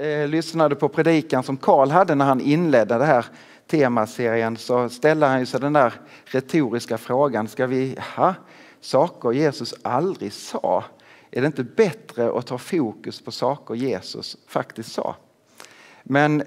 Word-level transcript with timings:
eh, 0.00 0.28
lyssnade 0.28 0.74
på 0.74 0.88
predikan 0.88 1.42
som 1.42 1.56
Karl 1.56 1.90
hade 1.90 2.14
när 2.14 2.24
han 2.24 2.40
inledde 2.40 2.98
den 2.98 3.06
här 3.06 3.26
temaserien 3.66 4.56
så 4.56 4.88
ställde 4.88 5.26
han 5.26 5.46
sig 5.46 5.60
den 5.60 5.72
där 5.72 5.92
retoriska 6.24 6.98
frågan, 6.98 7.48
ska 7.48 7.66
vi 7.66 7.98
ha 8.16 8.34
saker 8.80 9.32
Jesus 9.32 9.74
aldrig 9.82 10.32
sa? 10.32 10.84
Är 11.30 11.40
det 11.40 11.46
inte 11.46 11.64
bättre 11.64 12.38
att 12.38 12.46
ta 12.46 12.58
fokus 12.58 13.20
på 13.20 13.30
saker 13.30 13.74
Jesus 13.74 14.36
faktiskt 14.46 14.92
sa? 14.92 15.16
Men 16.02 16.42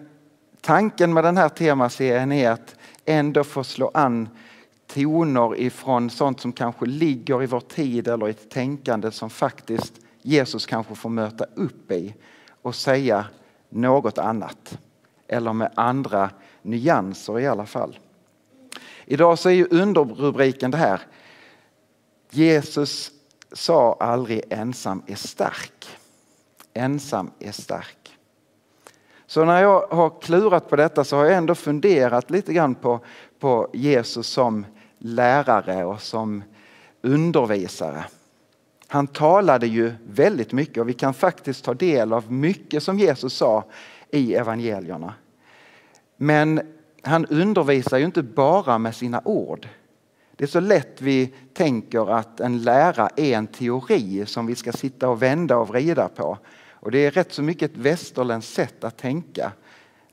tanken 0.61 1.13
med 1.13 1.23
den 1.23 1.37
här 1.37 1.49
temaserien 1.49 2.31
är 2.31 2.51
att 2.51 2.75
ändå 3.05 3.43
få 3.43 3.63
slå 3.63 3.91
an 3.93 4.29
toner 4.87 5.59
ifrån 5.59 6.09
sånt 6.09 6.39
som 6.39 6.51
kanske 6.51 6.85
ligger 6.85 7.43
i 7.43 7.45
vår 7.45 7.59
tid 7.59 8.07
eller 8.07 8.27
i 8.27 8.31
ett 8.31 8.49
tänkande 8.49 9.11
som 9.11 9.29
faktiskt 9.29 9.93
Jesus 10.21 10.65
kanske 10.65 10.95
får 10.95 11.09
möta 11.09 11.45
upp 11.55 11.91
i 11.91 12.13
och 12.61 12.75
säga 12.75 13.25
något 13.73 14.17
annat. 14.17 14.77
Eller 15.27 15.53
med 15.53 15.71
andra 15.75 16.29
nyanser 16.61 17.39
i 17.39 17.47
alla 17.47 17.65
fall. 17.65 17.99
Idag 19.05 19.39
så 19.39 19.49
är 19.49 19.53
ju 19.53 19.67
underrubriken 19.71 20.71
det 20.71 20.77
här. 20.77 21.01
Jesus 22.29 23.11
sa 23.51 23.97
aldrig 23.99 24.43
ensam 24.49 25.03
är 25.07 25.15
stark. 25.15 25.97
Ensam 26.73 27.31
är 27.39 27.51
stark. 27.51 28.17
Så 29.25 29.45
när 29.45 29.61
jag 29.61 29.87
har 29.87 30.21
klurat 30.21 30.69
på 30.69 30.75
detta 30.75 31.03
så 31.03 31.15
har 31.15 31.25
jag 31.25 31.33
ändå 31.33 31.55
funderat 31.55 32.29
lite 32.29 32.53
grann 32.53 32.75
på, 32.75 32.99
på 33.39 33.69
Jesus 33.73 34.27
som 34.27 34.65
lärare 34.97 35.85
och 35.85 36.01
som 36.01 36.43
undervisare. 37.01 38.05
Han 38.93 39.07
talade 39.07 39.67
ju 39.67 39.93
väldigt 40.07 40.51
mycket 40.51 40.77
och 40.77 40.89
vi 40.89 40.93
kan 40.93 41.13
faktiskt 41.13 41.65
ta 41.65 41.73
del 41.73 42.13
av 42.13 42.31
mycket 42.31 42.83
som 42.83 42.99
Jesus 42.99 43.33
sa 43.33 43.63
i 44.11 44.35
evangelierna. 44.35 45.13
Men 46.17 46.61
han 47.01 47.25
undervisar 47.25 47.97
ju 47.97 48.05
inte 48.05 48.23
bara 48.23 48.77
med 48.77 48.95
sina 48.95 49.21
ord. 49.25 49.67
Det 50.35 50.43
är 50.43 50.47
så 50.47 50.59
lätt 50.59 51.01
vi 51.01 51.33
tänker 51.53 52.11
att 52.11 52.39
en 52.39 52.63
lära 52.63 53.09
är 53.15 53.37
en 53.37 53.47
teori 53.47 54.25
som 54.25 54.45
vi 54.45 54.55
ska 54.55 54.71
sitta 54.71 55.09
och 55.09 55.21
vända 55.21 55.57
och 55.57 55.67
vrida 55.67 56.09
på. 56.09 56.37
Och 56.71 56.91
det 56.91 57.05
är 57.05 57.11
rätt 57.11 57.33
så 57.33 57.41
mycket 57.41 57.71
ett 57.71 57.77
västerländskt 57.77 58.53
sätt 58.53 58.83
att 58.83 58.97
tänka. 58.97 59.51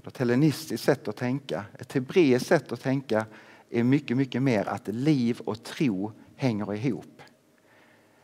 Ett 0.07 0.19
hellenistiskt 0.19 0.85
sätt 0.85 1.09
att 1.09 1.17
tänka. 1.17 1.65
Ett 1.79 1.93
hebreiskt 1.93 2.47
sätt 2.47 2.73
att 2.73 2.83
tänka 2.83 3.27
är 3.71 3.85
mycket, 3.85 4.17
mycket 4.17 4.43
mer 4.43 4.69
att 4.69 4.89
liv 4.89 5.41
och 5.45 5.63
tro 5.63 6.13
hänger 6.37 6.75
ihop. 6.75 7.20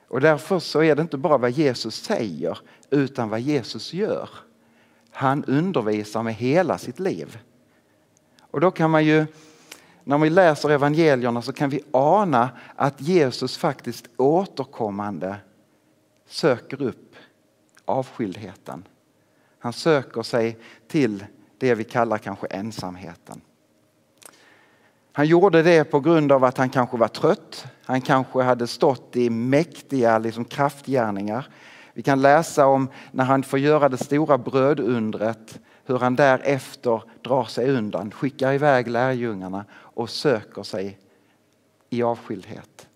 Och 0.09 0.21
därför 0.21 0.59
så 0.59 0.83
är 0.83 0.97
det 0.97 1.03
inte 1.03 1.17
bara 1.17 1.39
vad 1.39 1.51
Jesus 1.51 1.95
säger 1.95 2.59
utan 2.91 3.29
vad 3.29 3.41
Jesus 3.41 3.93
gör. 3.93 4.29
Han 5.11 5.45
undervisar 5.45 6.23
med 6.23 6.35
hela 6.35 6.79
sitt 6.79 6.98
liv. 6.98 7.39
Och 8.41 8.61
då 8.61 8.71
kan 8.71 8.91
man 8.91 9.05
ju, 9.05 9.27
när 10.05 10.19
vi 10.19 10.31
läser 10.31 10.71
evangelierna 10.71 11.43
så 11.43 11.53
kan 11.53 11.71
vi 11.71 11.81
ana 11.91 12.51
att 12.77 13.01
Jesus 13.01 13.57
faktiskt 13.57 14.09
återkommande 14.17 15.37
söker 16.27 16.83
upp 16.83 17.17
avskildheten. 17.85 18.89
Han 19.59 19.73
söker 19.73 20.23
sig 20.23 20.59
till 20.89 21.25
det 21.59 21.75
vi 21.75 21.85
kallar 21.85 22.19
kanske 22.19 22.47
ensamheten. 22.47 23.41
Han 25.17 25.27
gjorde 25.27 25.62
det 25.62 25.84
på 25.84 26.00
grund 26.00 26.33
av 26.33 26.45
att 26.45 26.59
han 26.59 26.70
kanske 26.70 26.97
var 26.97 27.09
trött. 27.09 27.67
Han 27.84 28.00
kanske 28.00 28.42
hade 28.42 28.67
stått 28.67 29.17
i 29.17 29.31
mäktiga 29.31 30.19
liksom, 30.19 30.45
kraftgärningar. 30.45 31.48
Vi 31.92 32.03
kan 32.03 32.23
läsa 32.23 32.67
om 32.67 32.89
när 33.12 33.25
han 33.25 33.42
får 33.42 33.58
göra 33.58 33.89
det 33.89 33.97
stora 33.97 34.39
brödundret 34.39 35.58
hur 35.84 35.98
han 35.98 36.17
därefter 36.17 37.03
drar 37.23 37.45
sig 37.45 37.70
undan, 37.70 38.11
skickar 38.11 38.53
iväg 38.53 38.89
lärjungarna 38.89 39.64
och 39.73 40.11
söker 40.11 40.62
sig 40.62 40.98
i 41.91 42.03
avskildhet. 42.03 42.89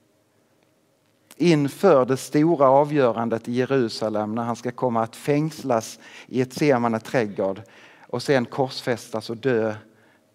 Inför 1.36 2.04
det 2.04 2.16
stora 2.16 2.68
avgörandet 2.68 3.48
i 3.48 3.52
Jerusalem 3.52 4.34
när 4.34 4.42
han 4.42 4.56
ska 4.56 4.70
komma 4.70 5.02
att 5.02 5.16
fängslas 5.16 5.98
i 6.26 6.40
ett 6.40 6.52
Semane 6.52 7.00
trädgård 7.00 7.62
och 8.06 8.22
sen 8.22 8.44
korsfästas 8.44 9.30
och 9.30 9.36
dö 9.36 9.74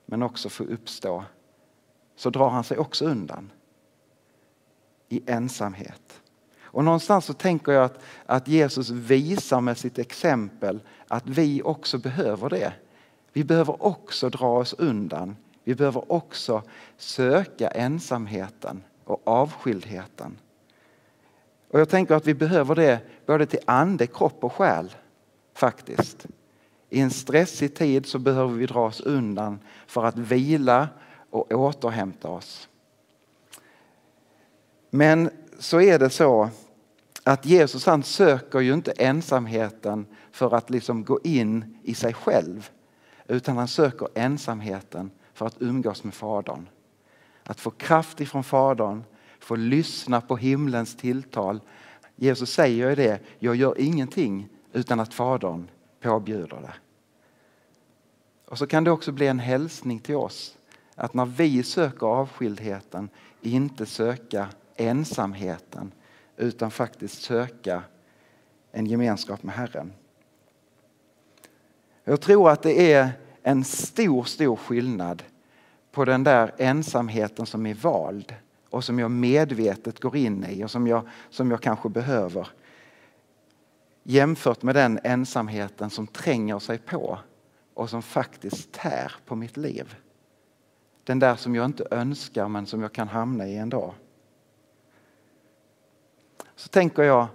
men 0.05 0.23
också 0.23 0.49
få 0.49 0.63
uppstå 0.63 1.23
så 2.15 2.29
drar 2.29 2.49
han 2.49 2.63
sig 2.63 2.77
också 2.77 3.05
undan 3.05 3.51
i 5.09 5.21
ensamhet. 5.25 6.21
Och 6.75 6.83
någonstans 6.83 7.25
så 7.25 7.33
tänker 7.33 7.71
jag 7.71 7.83
att, 7.83 7.99
att 8.25 8.47
Jesus 8.47 8.89
visar 8.89 9.61
med 9.61 9.77
sitt 9.77 9.99
exempel 9.99 10.79
att 11.07 11.27
vi 11.27 11.61
också 11.63 11.97
behöver 11.97 12.49
det. 12.49 12.73
Vi 13.33 13.43
behöver 13.43 13.85
också 13.85 14.29
dra 14.29 14.57
oss 14.57 14.73
undan. 14.73 15.35
Vi 15.63 15.75
behöver 15.75 16.11
också 16.11 16.63
söka 16.97 17.67
ensamheten 17.67 18.83
och 19.03 19.21
avskildheten. 19.27 20.37
Och 21.71 21.79
jag 21.79 21.89
tänker 21.89 22.15
att 22.15 22.27
vi 22.27 22.33
behöver 22.33 22.75
det 22.75 22.99
både 23.25 23.45
till 23.45 23.59
ande, 23.65 24.07
kropp 24.07 24.43
och 24.43 24.53
själ 24.53 24.95
faktiskt. 25.53 26.25
I 26.89 27.01
en 27.01 27.11
stressig 27.11 27.75
tid 27.75 28.05
så 28.05 28.19
behöver 28.19 28.53
vi 28.53 28.65
dra 28.65 28.85
oss 28.85 29.01
undan 29.01 29.59
för 29.87 30.05
att 30.05 30.17
vila 30.17 30.87
och 31.35 31.51
återhämta 31.51 32.29
oss. 32.29 32.69
Men 34.89 35.29
så 35.59 35.81
är 35.81 35.99
det 35.99 36.09
så 36.09 36.49
att 37.23 37.45
Jesus 37.45 37.85
han 37.85 38.03
söker 38.03 38.59
ju 38.59 38.73
inte 38.73 38.91
ensamheten 38.91 40.05
för 40.31 40.55
att 40.55 40.69
liksom 40.69 41.03
gå 41.03 41.19
in 41.23 41.77
i 41.83 41.93
sig 41.93 42.13
själv. 42.13 42.69
Utan 43.27 43.57
han 43.57 43.67
söker 43.67 44.07
ensamheten 44.13 45.11
för 45.33 45.45
att 45.45 45.61
umgås 45.61 46.03
med 46.03 46.13
Fadern. 46.13 46.69
Att 47.43 47.59
få 47.59 47.71
kraft 47.71 48.21
ifrån 48.21 48.43
Fadern, 48.43 49.03
få 49.39 49.55
lyssna 49.55 50.21
på 50.21 50.37
himlens 50.37 50.95
tilltal. 50.95 51.61
Jesus 52.15 52.53
säger 52.53 52.89
ju 52.89 52.95
det, 52.95 53.19
jag 53.39 53.55
gör 53.55 53.81
ingenting 53.81 54.47
utan 54.73 54.99
att 54.99 55.13
Fadern 55.13 55.69
påbjuder 56.01 56.61
det. 56.61 56.73
Och 58.45 58.57
så 58.57 58.67
kan 58.67 58.83
det 58.83 58.91
också 58.91 59.11
bli 59.11 59.27
en 59.27 59.39
hälsning 59.39 59.99
till 59.99 60.15
oss 60.15 60.57
att 60.95 61.13
när 61.13 61.25
vi 61.25 61.63
söker 61.63 62.07
avskildheten 62.07 63.09
inte 63.41 63.85
söka 63.85 64.47
ensamheten 64.75 65.91
utan 66.37 66.71
faktiskt 66.71 67.21
söka 67.21 67.83
en 68.71 68.85
gemenskap 68.85 69.43
med 69.43 69.55
Herren. 69.55 69.93
Jag 72.03 72.21
tror 72.21 72.49
att 72.49 72.61
det 72.61 72.93
är 72.93 73.09
en 73.43 73.63
stor, 73.63 74.23
stor 74.23 74.55
skillnad 74.55 75.23
på 75.91 76.05
den 76.05 76.23
där 76.23 76.51
ensamheten 76.57 77.45
som 77.45 77.65
är 77.65 77.73
vald 77.73 78.35
och 78.69 78.83
som 78.83 78.99
jag 78.99 79.11
medvetet 79.11 79.99
går 79.99 80.15
in 80.15 80.45
i 80.49 80.63
och 80.63 80.71
som 80.71 80.87
jag, 80.87 81.07
som 81.29 81.51
jag 81.51 81.61
kanske 81.61 81.89
behöver. 81.89 82.47
Jämfört 84.03 84.63
med 84.63 84.75
den 84.75 84.99
ensamheten 85.03 85.89
som 85.89 86.07
tränger 86.07 86.59
sig 86.59 86.77
på 86.77 87.19
och 87.73 87.89
som 87.89 88.01
faktiskt 88.01 88.71
tär 88.71 89.11
på 89.25 89.35
mitt 89.35 89.57
liv. 89.57 89.95
Den 91.05 91.19
där 91.19 91.35
som 91.35 91.55
jag 91.55 91.65
inte 91.65 91.87
önskar 91.91 92.47
men 92.47 92.65
som 92.65 92.81
jag 92.81 92.93
kan 92.93 93.07
hamna 93.07 93.47
i 93.47 93.57
en 93.57 93.69
dag. 93.69 93.93
Så 96.55 96.69
tänker 96.69 97.03
jag 97.03 97.27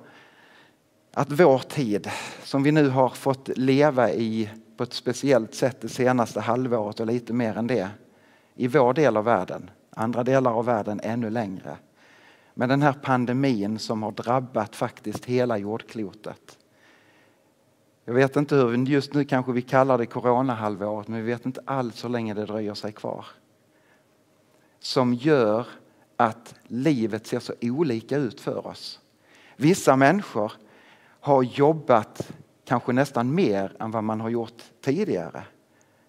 att 1.13 1.31
vår 1.31 1.59
tid 1.59 2.11
som 2.43 2.63
vi 2.63 2.73
nu 2.73 2.89
har 2.89 3.09
fått 3.09 3.49
leva 3.49 4.11
i 4.11 4.51
på 4.77 4.83
ett 4.83 4.93
speciellt 4.93 5.55
sätt 5.55 5.81
det 5.81 5.89
senaste 5.89 6.41
halvåret 6.41 7.01
och 7.01 7.07
lite 7.07 7.33
mer 7.33 7.59
än 7.59 7.67
det 7.67 7.91
i 8.55 8.69
vår 8.69 8.95
del 8.95 9.17
av 9.17 9.25
världen, 9.25 9.71
andra 9.91 10.25
delar 10.25 10.53
av 10.53 10.65
världen 10.65 11.01
ännu 11.03 11.31
längre. 11.31 11.77
Med 12.55 12.69
den 12.69 12.83
här 12.83 12.93
pandemin 12.93 13.79
som 13.79 14.03
har 14.03 14.13
drabbat 14.13 14.77
faktiskt 14.77 15.25
hela 15.25 15.59
jordklotet. 15.59 16.59
Jag 18.05 18.15
vet 18.15 18.37
inte 18.37 18.55
hur, 18.55 18.77
just 18.77 19.15
nu 19.15 19.25
kanske 19.25 19.53
vi 19.53 19.63
kallar 19.63 19.99
det 19.99 20.07
coronahalvåret 20.07 21.09
men 21.09 21.25
vi 21.25 21.33
vet 21.33 21.47
inte 21.47 21.61
alls 21.65 22.05
hur 22.05 22.09
länge 22.09 22.35
det 22.35 22.47
dröjer 22.47 22.75
sig 22.75 22.93
kvar 22.93 23.27
som 24.81 25.15
gör 25.15 25.67
att 26.17 26.55
livet 26.67 27.27
ser 27.27 27.41
så 27.41 27.53
olika 27.61 28.17
ut 28.17 28.41
för 28.41 28.67
oss. 28.67 29.01
Vissa 29.57 29.97
människor 29.97 30.53
har 31.21 31.43
jobbat 31.43 32.33
kanske 32.65 32.93
nästan 32.93 33.35
mer 33.35 33.77
än 33.81 33.91
vad 33.91 34.05
man 34.05 34.21
har 34.21 34.29
gjort 34.29 34.63
tidigare. 34.81 35.43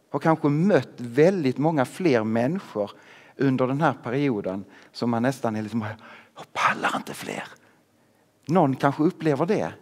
Har 0.09 0.19
kanske 0.19 0.49
mött 0.49 0.93
väldigt 0.97 1.57
många 1.57 1.85
fler 1.85 2.23
människor 2.23 2.91
under 3.37 3.67
den 3.67 3.81
här 3.81 3.93
perioden 4.03 4.65
som 4.91 5.09
man 5.09 5.23
nästan 5.23 5.55
är 5.55 5.61
liksom, 5.61 5.85
jag 6.35 6.53
pallar 6.53 6.95
inte 6.95 7.13
fler. 7.13 7.43
Någon 8.45 8.75
kanske 8.75 9.03
upplever 9.03 9.45
det. 9.45 9.73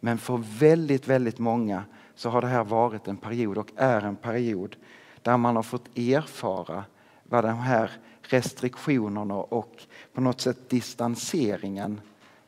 Men 0.00 0.18
för 0.18 0.58
väldigt, 0.58 1.08
väldigt 1.08 1.38
många 1.38 1.84
så 2.14 2.28
har 2.28 2.40
det 2.40 2.46
här 2.46 2.64
varit 2.64 3.08
en 3.08 3.16
period 3.16 3.58
och 3.58 3.70
är 3.76 4.00
en 4.00 4.16
period 4.16 4.76
där 5.22 5.36
man 5.36 5.56
har 5.56 5.62
fått 5.62 5.98
erfara 5.98 6.84
vad 7.24 7.44
de 7.44 7.58
här 7.58 7.90
restriktionerna 8.22 9.34
och 9.34 9.82
på 10.12 10.20
något 10.20 10.40
sätt 10.40 10.68
distanseringen 10.68 12.00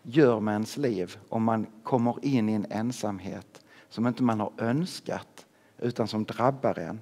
gör 0.02 0.40
med 0.40 0.52
ens 0.52 0.76
liv 0.76 1.16
om 1.28 1.44
man 1.44 1.66
kommer 1.82 2.24
in 2.24 2.48
i 2.48 2.52
en 2.52 2.66
ensamhet 2.70 3.62
som 3.88 4.06
inte 4.06 4.22
man 4.22 4.40
har 4.40 4.52
önskat 4.58 5.46
utan 5.78 6.08
som 6.08 6.24
drabbar 6.24 6.78
en. 6.78 7.00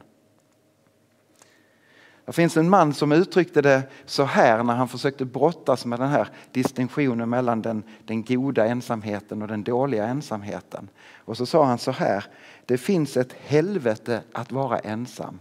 Det 2.26 2.32
finns 2.32 2.56
en 2.56 2.70
man 2.70 2.94
som 2.94 3.12
uttryckte 3.12 3.62
det 3.62 3.82
så 4.04 4.24
här 4.24 4.62
när 4.62 4.74
han 4.74 4.88
försökte 4.88 5.24
brottas 5.24 5.86
med 5.86 6.00
den 6.00 6.08
här 6.08 6.28
distinktionen 6.52 7.30
mellan 7.30 7.62
den, 7.62 7.82
den 8.04 8.24
goda 8.24 8.66
ensamheten 8.66 9.42
och 9.42 9.48
den 9.48 9.62
dåliga 9.62 10.06
ensamheten. 10.06 10.88
Och 11.16 11.36
så 11.36 11.46
sa 11.46 11.64
han 11.64 11.78
så 11.78 11.90
här, 11.90 12.24
det 12.66 12.78
finns 12.78 13.16
ett 13.16 13.32
helvete 13.32 14.22
att 14.32 14.52
vara 14.52 14.78
ensam. 14.78 15.40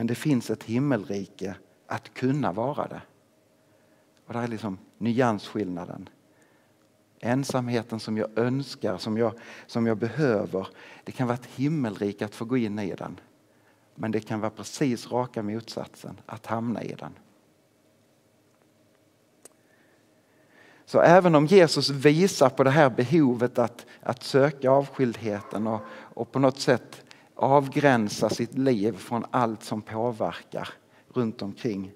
Men 0.00 0.06
det 0.06 0.14
finns 0.14 0.50
ett 0.50 0.64
himmelrike 0.64 1.54
att 1.86 2.14
kunna 2.14 2.52
vara 2.52 2.88
det. 2.88 3.02
Och 4.26 4.32
där 4.32 4.42
är 4.42 4.48
liksom 4.48 4.78
nyansskillnaden. 4.98 6.08
Ensamheten 7.18 8.00
som 8.00 8.18
jag 8.18 8.38
önskar, 8.38 8.98
som 8.98 9.18
jag, 9.18 9.32
som 9.66 9.86
jag 9.86 9.96
behöver. 9.96 10.68
Det 11.04 11.12
kan 11.12 11.26
vara 11.26 11.34
ett 11.34 11.46
himmelrike 11.56 12.24
att 12.24 12.34
få 12.34 12.44
gå 12.44 12.56
in 12.56 12.78
i 12.78 12.94
den. 12.94 13.20
Men 13.94 14.10
det 14.10 14.20
kan 14.20 14.40
vara 14.40 14.50
precis 14.50 15.12
raka 15.12 15.42
motsatsen, 15.42 16.20
att 16.26 16.46
hamna 16.46 16.82
i 16.82 16.94
den. 16.94 17.12
Så 20.84 21.00
även 21.00 21.34
om 21.34 21.46
Jesus 21.46 21.90
visar 21.90 22.48
på 22.48 22.64
det 22.64 22.70
här 22.70 22.90
behovet 22.90 23.58
att, 23.58 23.86
att 24.02 24.22
söka 24.22 24.70
avskildheten 24.70 25.66
och, 25.66 25.80
och 25.90 26.32
på 26.32 26.38
något 26.38 26.60
sätt 26.60 27.04
avgränsa 27.42 28.30
sitt 28.30 28.58
liv 28.58 28.96
från 28.96 29.24
allt 29.30 29.62
som 29.62 29.82
påverkar 29.82 30.68
runt 31.08 31.42
omkring 31.42 31.92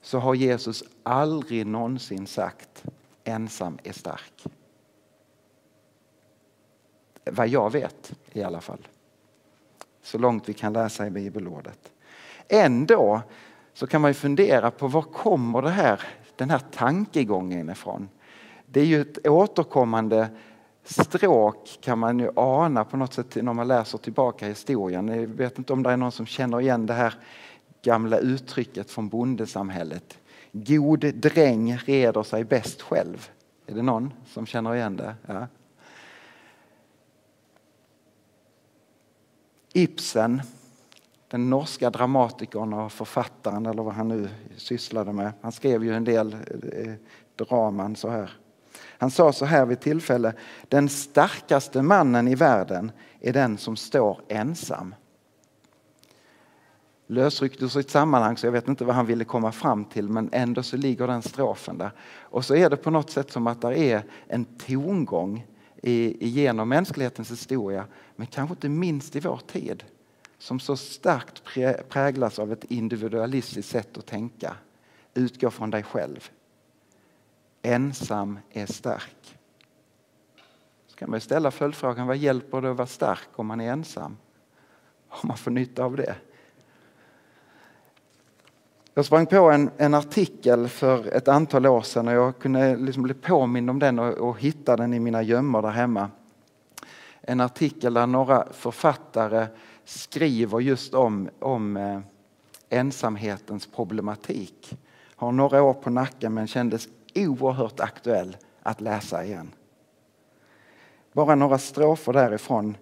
så 0.00 0.18
har 0.18 0.34
Jesus 0.34 0.84
aldrig 1.02 1.66
någonsin 1.66 2.26
sagt 2.26 2.84
ensam 3.24 3.78
är 3.82 3.92
stark. 3.92 4.44
Vad 7.24 7.48
jag 7.48 7.72
vet 7.72 8.12
i 8.32 8.42
alla 8.42 8.60
fall. 8.60 8.88
Så 10.02 10.18
långt 10.18 10.48
vi 10.48 10.52
kan 10.52 10.72
läsa 10.72 11.06
i 11.06 11.10
bibelordet. 11.10 11.92
Ändå 12.48 13.22
så 13.74 13.86
kan 13.86 14.00
man 14.00 14.10
ju 14.10 14.14
fundera 14.14 14.70
på 14.70 14.88
var 14.88 15.02
kommer 15.02 15.62
det 15.62 15.70
här, 15.70 16.00
den 16.36 16.50
här 16.50 16.62
tankegången 16.70 17.70
ifrån? 17.70 18.08
Det 18.66 18.80
är 18.80 18.84
ju 18.84 19.00
ett 19.00 19.26
återkommande 19.26 20.28
stråk 20.84 21.78
kan 21.80 21.98
man 21.98 22.18
ju 22.18 22.30
ana 22.36 22.84
på 22.84 22.96
något 22.96 23.14
sätt 23.14 23.36
när 23.36 23.52
man 23.52 23.68
läser 23.68 23.98
tillbaka 23.98 24.46
historien. 24.46 25.08
Jag 25.08 25.26
vet 25.26 25.58
inte 25.58 25.72
om 25.72 25.82
det 25.82 25.90
är 25.90 25.96
någon 25.96 26.12
som 26.12 26.26
känner 26.26 26.60
igen 26.60 26.86
det 26.86 26.94
här 26.94 27.14
gamla 27.82 28.18
uttrycket 28.18 28.90
från 28.90 29.08
bondesamhället. 29.08 30.18
God 30.52 31.00
dräng 31.14 31.76
reder 31.76 32.22
sig 32.22 32.44
bäst 32.44 32.82
själv. 32.82 33.30
Är 33.66 33.74
det 33.74 33.82
någon 33.82 34.12
som 34.26 34.46
känner 34.46 34.74
igen 34.74 34.96
det? 34.96 35.14
Ja. 35.26 35.46
Ibsen, 39.72 40.42
den 41.28 41.50
norska 41.50 41.90
dramatikern 41.90 42.72
och 42.72 42.92
författaren 42.92 43.66
eller 43.66 43.82
vad 43.82 43.94
han 43.94 44.08
nu 44.08 44.28
sysslade 44.56 45.12
med. 45.12 45.32
Han 45.40 45.52
skrev 45.52 45.84
ju 45.84 45.94
en 45.94 46.04
del 46.04 46.32
eh, 46.32 46.40
eh 46.80 46.94
draman 47.36 47.96
så 47.96 48.08
här. 48.08 48.30
Han 49.02 49.10
sa 49.10 49.32
så 49.32 49.44
här 49.44 49.66
vid 49.66 49.80
tillfälle, 49.80 50.32
den 50.68 50.88
starkaste 50.88 51.82
mannen 51.82 52.28
i 52.28 52.34
världen 52.34 52.92
är 53.20 53.32
den 53.32 53.58
som 53.58 53.76
står 53.76 54.20
ensam. 54.28 54.94
Lösryckt 57.06 57.62
ur 57.62 57.68
sitt 57.68 57.90
sammanhang 57.90 58.36
så 58.36 58.46
jag 58.46 58.52
vet 58.52 58.68
inte 58.68 58.84
vad 58.84 58.94
han 58.94 59.06
ville 59.06 59.24
komma 59.24 59.52
fram 59.52 59.84
till 59.84 60.08
men 60.08 60.28
ändå 60.32 60.62
så 60.62 60.76
ligger 60.76 61.06
den 61.06 61.22
strofen 61.22 61.78
där. 61.78 61.90
Och 62.20 62.44
så 62.44 62.54
är 62.54 62.70
det 62.70 62.76
på 62.76 62.90
något 62.90 63.10
sätt 63.10 63.32
som 63.32 63.46
att 63.46 63.60
det 63.60 63.78
är 63.78 64.02
en 64.26 64.44
tongång 64.44 65.46
genom 66.20 66.68
mänsklighetens 66.68 67.30
historia 67.30 67.86
men 68.16 68.26
kanske 68.26 68.52
inte 68.52 68.68
minst 68.68 69.16
i 69.16 69.20
vår 69.20 69.40
tid 69.46 69.84
som 70.38 70.60
så 70.60 70.76
starkt 70.76 71.42
präglas 71.88 72.38
av 72.38 72.52
ett 72.52 72.64
individualistiskt 72.64 73.70
sätt 73.70 73.98
att 73.98 74.06
tänka. 74.06 74.56
Utgå 75.14 75.50
från 75.50 75.70
dig 75.70 75.82
själv. 75.82 76.30
Ensam 77.62 78.38
är 78.50 78.66
stark. 78.66 79.38
Så 80.86 80.96
kan 80.96 81.10
man 81.10 81.20
ställa 81.20 81.50
följdfrågan, 81.50 82.06
vad 82.06 82.16
hjälper 82.16 82.60
det 82.60 82.70
att 82.70 82.76
vara 82.76 82.86
stark 82.86 83.28
om 83.32 83.46
man 83.46 83.60
är 83.60 83.72
ensam? 83.72 84.16
Om 85.08 85.28
man 85.28 85.36
får 85.36 85.50
nytta 85.50 85.84
av 85.84 85.96
det? 85.96 86.14
Jag 88.94 89.04
sprang 89.04 89.26
på 89.26 89.50
en, 89.50 89.70
en, 89.76 89.94
artikel 89.94 90.68
för 90.68 91.06
ett 91.06 91.28
antal 91.28 91.66
år 91.66 91.82
sedan 91.82 92.08
och 92.08 92.14
jag 92.14 92.38
kunde 92.38 92.76
liksom 92.76 93.02
bli 93.02 93.14
påmind 93.14 93.70
om 93.70 93.78
den 93.78 93.98
och, 93.98 94.28
och 94.28 94.40
hitta 94.40 94.76
den 94.76 94.94
i 94.94 95.00
mina 95.00 95.22
gömmor 95.22 95.62
där 95.62 95.70
hemma. 95.70 96.10
En 97.20 97.40
artikel 97.40 97.94
där 97.94 98.06
några 98.06 98.46
författare 98.52 99.46
skriver 99.84 100.60
just 100.60 100.94
om, 100.94 101.28
om 101.38 101.76
eh, 101.76 102.00
ensamhetens 102.68 103.66
problematik. 103.66 104.78
Har 105.16 105.32
några 105.32 105.62
år 105.62 105.74
på 105.74 105.90
nacken 105.90 106.34
men 106.34 106.46
kändes 106.46 106.88
oerhört 107.14 107.80
aktuell 107.80 108.36
att 108.62 108.80
läsa 108.80 109.24
igen. 109.24 109.50
Bara 111.12 111.34
några 111.34 111.58
strofer 111.58 112.12
därifrån 112.12 112.76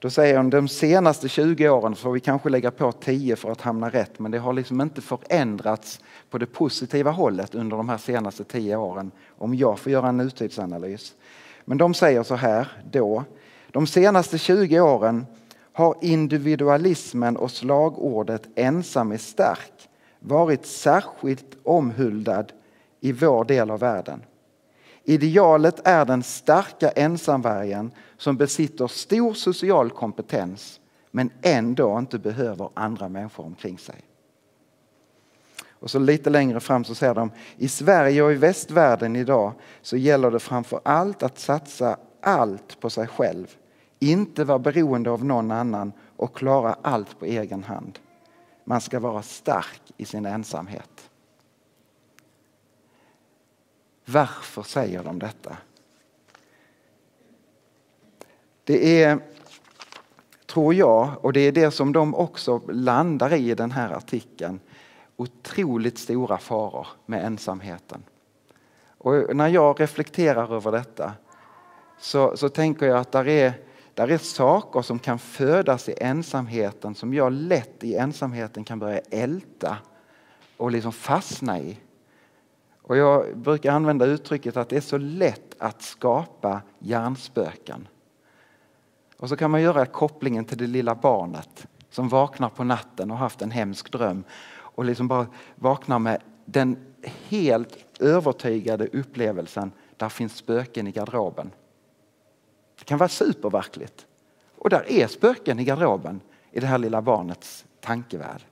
då 0.00 0.10
säger 0.10 0.36
hon 0.36 0.50
de 0.50 0.68
senaste 0.68 1.28
20 1.28 1.68
åren 1.68 1.94
får 1.94 2.12
vi 2.12 2.20
kanske 2.20 2.48
lägga 2.48 2.70
på 2.70 2.92
10 2.92 3.36
för 3.36 3.50
att 3.50 3.60
hamna 3.60 3.88
rätt 3.88 4.18
men 4.18 4.30
det 4.30 4.38
har 4.38 4.52
liksom 4.52 4.80
inte 4.80 5.00
förändrats 5.00 6.00
på 6.30 6.38
det 6.38 6.46
positiva 6.46 7.10
hållet 7.10 7.54
under 7.54 7.76
de 7.76 7.88
här 7.88 7.98
senaste 7.98 8.44
10 8.44 8.76
åren 8.76 9.10
om 9.38 9.54
jag 9.54 9.78
får 9.78 9.92
göra 9.92 10.08
en 10.08 10.16
nutidsanalys. 10.16 11.14
Men 11.64 11.78
de 11.78 11.94
säger 11.94 12.22
så 12.22 12.34
här 12.34 12.68
då. 12.90 13.24
De 13.70 13.86
senaste 13.86 14.38
20 14.38 14.80
åren 14.80 15.26
har 15.72 15.96
individualismen 16.00 17.36
och 17.36 17.50
slagordet 17.50 18.48
ensam 18.54 19.12
är 19.12 19.18
stark 19.18 19.88
varit 20.18 20.66
särskilt 20.66 21.56
omhuldad 21.62 22.52
i 23.00 23.12
vår 23.12 23.44
del 23.44 23.70
av 23.70 23.78
världen. 23.78 24.24
Idealet 25.04 25.80
är 25.84 26.04
den 26.04 26.22
starka 26.22 26.90
ensamvargen 26.90 27.92
som 28.16 28.36
besitter 28.36 28.86
stor 28.86 29.34
social 29.34 29.90
kompetens 29.90 30.80
men 31.10 31.30
ändå 31.42 31.98
inte 31.98 32.18
behöver 32.18 32.70
andra 32.74 33.08
människor 33.08 33.44
omkring 33.44 33.78
sig. 33.78 34.04
Och 35.80 35.90
så 35.90 35.98
lite 35.98 36.30
längre 36.30 36.60
fram 36.60 36.84
så 36.84 36.94
säger 36.94 37.14
de 37.14 37.30
i 37.56 37.68
Sverige 37.68 38.22
och 38.22 38.32
i 38.32 38.34
västvärlden 38.34 39.16
idag 39.16 39.52
så 39.82 39.96
gäller 39.96 40.30
det 40.30 40.40
framför 40.40 40.80
allt 40.82 41.22
att 41.22 41.38
satsa 41.38 41.96
allt 42.20 42.80
på 42.80 42.90
sig 42.90 43.06
själv. 43.06 43.56
Inte 43.98 44.44
vara 44.44 44.58
beroende 44.58 45.10
av 45.10 45.24
någon 45.24 45.50
annan 45.50 45.92
och 46.16 46.36
klara 46.36 46.76
allt 46.82 47.18
på 47.18 47.24
egen 47.24 47.64
hand. 47.64 47.98
Man 48.64 48.80
ska 48.80 49.00
vara 49.00 49.22
stark 49.22 49.82
i 49.96 50.04
sin 50.04 50.26
ensamhet. 50.26 51.09
Varför 54.12 54.62
säger 54.62 55.04
de 55.04 55.18
detta? 55.18 55.56
Det 58.64 59.02
är, 59.02 59.18
tror 60.46 60.74
jag, 60.74 61.24
och 61.24 61.32
det 61.32 61.40
är 61.40 61.52
det 61.52 61.70
som 61.70 61.92
de 61.92 62.14
också 62.14 62.60
landar 62.68 63.32
i 63.32 63.50
i 63.50 63.54
den 63.54 63.70
här 63.70 63.90
artikeln, 63.90 64.60
otroligt 65.16 65.98
stora 65.98 66.38
faror 66.38 66.86
med 67.06 67.24
ensamheten. 67.24 68.02
Och 68.98 69.36
när 69.36 69.48
jag 69.48 69.80
reflekterar 69.80 70.54
över 70.54 70.72
detta 70.72 71.12
så, 71.98 72.36
så 72.36 72.48
tänker 72.48 72.86
jag 72.86 72.98
att 72.98 73.12
där 73.12 73.28
är, 73.28 73.52
där 73.94 74.10
är 74.10 74.18
saker 74.18 74.82
som 74.82 74.98
kan 74.98 75.18
födas 75.18 75.88
i 75.88 75.94
ensamheten 76.00 76.94
som 76.94 77.14
jag 77.14 77.32
lätt 77.32 77.84
i 77.84 77.94
ensamheten 77.94 78.64
kan 78.64 78.78
börja 78.78 79.00
älta 79.10 79.76
och 80.56 80.70
liksom 80.70 80.92
fastna 80.92 81.60
i. 81.60 81.78
Och 82.90 82.96
jag 82.96 83.38
brukar 83.38 83.72
använda 83.72 84.06
uttrycket 84.06 84.56
att 84.56 84.68
det 84.68 84.76
är 84.76 84.80
så 84.80 84.98
lätt 84.98 85.54
att 85.58 85.82
skapa 85.82 86.62
hjärnspöken. 86.78 87.88
Och 89.16 89.28
så 89.28 89.36
kan 89.36 89.50
man 89.50 89.62
göra 89.62 89.86
kopplingen 89.86 90.44
till 90.44 90.58
det 90.58 90.66
lilla 90.66 90.94
barnet 90.94 91.66
som 91.90 92.08
vaknar 92.08 92.48
på 92.48 92.64
natten 92.64 93.10
och 93.10 93.16
haft 93.16 93.42
en 93.42 93.50
hemsk 93.50 93.92
dröm 93.92 94.24
och 94.50 94.84
liksom 94.84 95.08
bara 95.08 95.26
vaknar 95.54 95.98
med 95.98 96.22
den 96.44 96.76
helt 97.28 98.00
övertygade 98.00 98.86
upplevelsen 98.86 99.72
där 99.96 100.08
finns 100.08 100.36
spöken 100.36 100.86
i 100.86 100.92
garderoben. 100.92 101.50
Det 102.78 102.84
kan 102.84 102.98
vara 102.98 103.08
superverkligt. 103.08 104.06
Och 104.56 104.70
där 104.70 104.92
är 104.92 105.06
spöken 105.06 105.58
i 105.58 105.64
garderoben 105.64 106.20
i 106.50 106.60
det 106.60 106.66
här 106.66 106.78
lilla 106.78 107.02
barnets 107.02 107.64
tankevärld. 107.80 108.42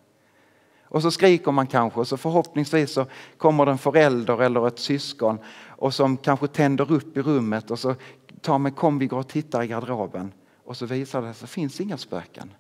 Och 0.90 1.02
så 1.02 1.10
skriker 1.10 1.52
man 1.52 1.66
kanske 1.66 2.00
och 2.00 2.08
så 2.08 2.16
förhoppningsvis 2.16 2.92
så 2.92 3.06
kommer 3.36 3.66
det 3.66 3.72
en 3.72 3.78
förälder 3.78 4.42
eller 4.42 4.68
ett 4.68 4.78
syskon 4.78 5.38
och 5.66 5.94
som 5.94 6.16
kanske 6.16 6.48
tänder 6.48 6.92
upp 6.92 7.16
i 7.16 7.22
rummet 7.22 7.70
och 7.70 7.78
så 7.78 7.94
tar 8.40 8.58
man 8.58 8.72
kom 8.72 8.98
vi 8.98 9.06
går 9.06 9.18
och 9.18 9.28
tittar 9.28 9.62
i 9.62 9.66
garderoben 9.66 10.32
och 10.64 10.76
så 10.76 10.86
visar 10.86 11.22
det 11.22 11.26
sig 11.26 11.30
att 11.30 11.40
det 11.40 11.46
finns 11.46 11.80
inga 11.80 11.98
spöken. 11.98 12.54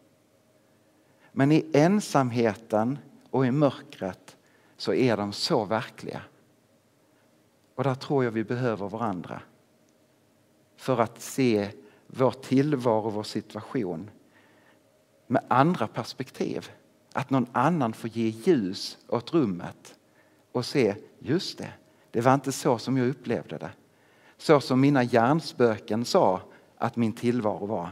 Men 1.32 1.52
i 1.52 1.70
ensamheten 1.72 2.98
och 3.30 3.46
i 3.46 3.50
mörkret 3.50 4.36
så 4.76 4.94
är 4.94 5.16
de 5.16 5.32
så 5.32 5.64
verkliga. 5.64 6.22
Och 7.74 7.84
där 7.84 7.94
tror 7.94 8.24
jag 8.24 8.30
vi 8.30 8.44
behöver 8.44 8.88
varandra. 8.88 9.40
För 10.76 11.00
att 11.00 11.20
se 11.20 11.68
vår 12.06 12.30
tillvaro, 12.30 13.10
vår 13.10 13.22
situation 13.22 14.10
med 15.26 15.42
andra 15.48 15.86
perspektiv. 15.86 16.70
Att 17.12 17.30
någon 17.30 17.46
annan 17.52 17.92
får 17.92 18.10
ge 18.10 18.28
ljus 18.28 18.98
åt 19.08 19.34
rummet 19.34 19.94
och 20.52 20.66
se, 20.66 20.94
just 21.18 21.58
det, 21.58 21.72
det 22.10 22.20
var 22.20 22.34
inte 22.34 22.52
så 22.52 22.78
som 22.78 22.96
jag 22.96 23.08
upplevde 23.08 23.58
det. 23.58 23.70
Så 24.36 24.60
som 24.60 24.80
mina 24.80 25.02
hjärnspöken 25.02 26.04
sa 26.04 26.40
att 26.76 26.96
min 26.96 27.12
tillvaro 27.12 27.66
var. 27.66 27.90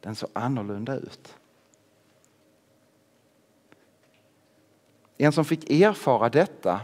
Den 0.00 0.14
såg 0.14 0.30
annorlunda 0.32 0.94
ut. 0.94 1.34
En 5.16 5.32
som 5.32 5.44
fick 5.44 5.70
erfara 5.70 6.28
detta 6.28 6.80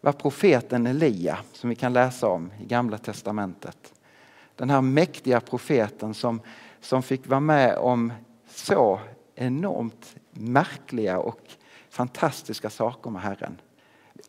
var 0.00 0.12
profeten 0.12 0.86
Elia 0.86 1.38
som 1.52 1.70
vi 1.70 1.76
kan 1.76 1.92
läsa 1.92 2.28
om 2.28 2.52
i 2.60 2.64
Gamla 2.64 2.98
testamentet. 2.98 3.94
Den 4.56 4.70
här 4.70 4.80
mäktiga 4.80 5.40
profeten 5.40 6.14
som, 6.14 6.40
som 6.80 7.02
fick 7.02 7.26
vara 7.26 7.40
med 7.40 7.78
om 7.78 8.12
så 8.48 9.00
enormt 9.34 10.16
märkliga 10.38 11.18
och 11.18 11.40
fantastiska 11.90 12.70
saker 12.70 13.10
med 13.10 13.22
Herren. 13.22 13.60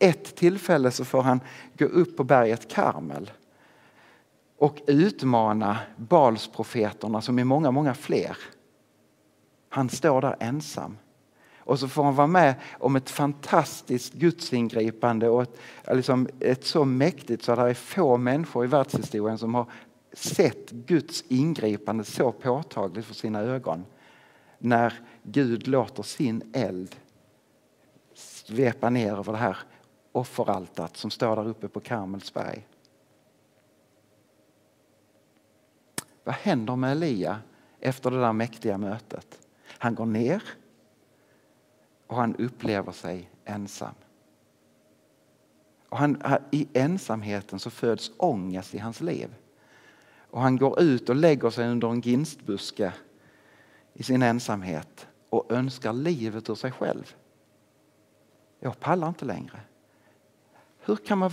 Ett 0.00 0.36
tillfälle 0.36 0.90
så 0.90 1.04
får 1.04 1.22
han 1.22 1.40
gå 1.78 1.84
upp 1.84 2.16
på 2.16 2.24
berget 2.24 2.70
Karmel 2.70 3.30
och 4.58 4.80
utmana 4.86 5.78
Balsprofeterna 5.96 7.20
som 7.20 7.38
är 7.38 7.44
många, 7.44 7.70
många 7.70 7.94
fler. 7.94 8.36
Han 9.68 9.88
står 9.88 10.20
där 10.20 10.36
ensam. 10.40 10.98
Och 11.58 11.78
så 11.78 11.88
får 11.88 12.04
han 12.04 12.14
vara 12.14 12.26
med 12.26 12.54
om 12.78 12.96
ett 12.96 13.10
fantastiskt 13.10 14.12
gudsingripande 14.12 15.28
och 15.28 15.42
ett, 15.42 15.58
liksom 15.92 16.28
ett 16.40 16.64
så 16.64 16.84
mäktigt 16.84 17.44
så 17.44 17.52
att 17.52 17.58
det 17.58 17.70
är 17.70 17.74
få 17.74 18.16
människor 18.16 18.64
i 18.64 18.68
världshistorien 18.68 19.38
som 19.38 19.54
har 19.54 19.66
sett 20.12 20.70
Guds 20.70 21.24
ingripande 21.28 22.04
så 22.04 22.32
påtagligt 22.32 23.06
för 23.06 23.14
sina 23.14 23.40
ögon. 23.40 23.84
När 24.58 24.94
Gud 25.22 25.68
låter 25.68 26.02
sin 26.02 26.50
eld 26.52 26.96
svepa 28.14 28.90
ner 28.90 29.12
över 29.12 29.32
det 29.32 29.38
här 29.38 29.56
offeraltat 30.12 30.96
som 30.96 31.10
står 31.10 31.36
där 31.36 31.48
uppe 31.48 31.68
på 31.68 31.80
Karmelsberg. 31.80 32.66
Vad 36.24 36.34
händer 36.34 36.76
med 36.76 36.92
Elia 36.92 37.40
efter 37.80 38.10
det 38.10 38.20
där 38.20 38.32
mäktiga 38.32 38.78
mötet? 38.78 39.46
Han 39.66 39.94
går 39.94 40.06
ner 40.06 40.42
och 42.06 42.16
han 42.16 42.36
upplever 42.36 42.92
sig 42.92 43.30
ensam. 43.44 43.94
Och 45.88 45.98
han, 45.98 46.22
I 46.50 46.68
ensamheten 46.72 47.58
så 47.58 47.70
föds 47.70 48.12
ångest 48.16 48.74
i 48.74 48.78
hans 48.78 49.00
liv. 49.00 49.34
Och 50.30 50.40
han 50.40 50.56
går 50.56 50.80
ut 50.80 51.08
och 51.08 51.16
lägger 51.16 51.50
sig 51.50 51.68
under 51.68 51.88
en 51.88 52.00
ginstbuske 52.00 52.92
i 53.94 54.02
sin 54.02 54.22
ensamhet 54.22 55.06
och 55.30 55.52
önskar 55.52 55.92
livet 55.92 56.50
ur 56.50 56.54
sig 56.54 56.72
själv. 56.72 57.14
Jag 58.60 58.80
pallar 58.80 59.08
inte 59.08 59.24
längre. 59.24 59.60
Hur 60.78 60.96
kan 60.96 61.18
man... 61.18 61.30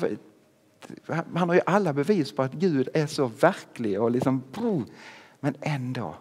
Han 1.07 1.49
har 1.49 1.53
ju 1.53 1.61
alla 1.65 1.93
bevis 1.93 2.35
på 2.35 2.41
att 2.41 2.53
Gud 2.53 2.89
är 2.93 3.07
så 3.07 3.27
verklig 3.27 4.01
och 4.01 4.11
liksom... 4.11 4.43
Men 5.39 5.55
ändå. 5.61 6.15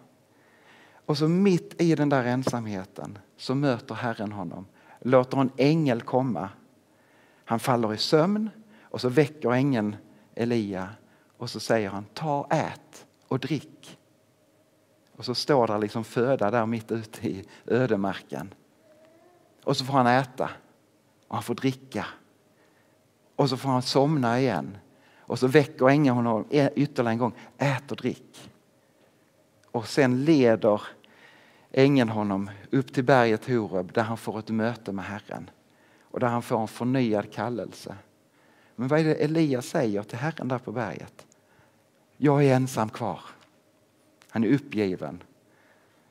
Och 1.06 1.18
så 1.18 1.28
mitt 1.28 1.82
i 1.82 1.94
den 1.94 2.08
där 2.08 2.24
ensamheten 2.24 3.18
så 3.36 3.54
möter 3.54 3.94
Herren 3.94 4.32
honom. 4.32 4.66
Låter 5.00 5.40
en 5.40 5.50
ängel 5.56 6.02
komma. 6.02 6.48
Han 7.44 7.60
faller 7.60 7.94
i 7.94 7.98
sömn 7.98 8.50
och 8.82 9.00
så 9.00 9.08
väcker 9.08 9.52
ängeln 9.52 9.96
Elia 10.34 10.88
och 11.36 11.50
så 11.50 11.60
säger 11.60 11.90
han 11.90 12.04
ta, 12.14 12.46
ät 12.50 13.06
och 13.28 13.38
drick. 13.38 13.98
Och 15.16 15.24
så 15.24 15.34
står 15.34 15.66
där 15.66 15.78
liksom 15.78 16.04
föda 16.04 16.50
där 16.50 16.66
mitt 16.66 16.92
ute 16.92 17.28
i 17.28 17.44
ödemarken. 17.66 18.54
Och 19.64 19.76
så 19.76 19.84
får 19.84 19.92
han 19.92 20.06
äta 20.06 20.50
och 21.28 21.34
han 21.34 21.42
får 21.42 21.54
dricka. 21.54 22.06
Och 23.36 23.48
så 23.48 23.56
får 23.56 23.68
han 23.68 23.82
somna 23.82 24.40
igen. 24.40 24.78
Och 25.18 25.38
så 25.38 25.46
väcker 25.46 25.88
ängeln 25.88 26.16
honom 26.16 26.44
e- 26.50 26.70
ytterligare 26.74 27.12
en 27.12 27.18
gång. 27.18 27.32
Ät 27.58 27.90
och 27.90 27.96
drick. 27.96 28.50
Och 29.70 29.88
sen 29.88 30.24
leder 30.24 30.82
ängeln 31.70 32.08
honom 32.08 32.50
upp 32.70 32.94
till 32.94 33.04
berget 33.04 33.46
Horeb 33.46 33.92
där 33.92 34.02
han 34.02 34.16
får 34.16 34.38
ett 34.38 34.48
möte 34.48 34.92
med 34.92 35.04
Herren. 35.04 35.50
Och 36.02 36.20
där 36.20 36.28
han 36.28 36.42
får 36.42 36.60
en 36.60 36.68
förnyad 36.68 37.32
kallelse. 37.32 37.96
Men 38.76 38.88
vad 38.88 39.00
är 39.00 39.04
det 39.04 39.14
Elias 39.14 39.66
säger 39.66 40.02
till 40.02 40.18
Herren 40.18 40.48
där 40.48 40.58
på 40.58 40.72
berget? 40.72 41.26
Jag 42.16 42.44
är 42.44 42.56
ensam 42.56 42.88
kvar. 42.88 43.20
Han 44.36 44.44
är 44.44 44.52
uppgiven. 44.52 45.22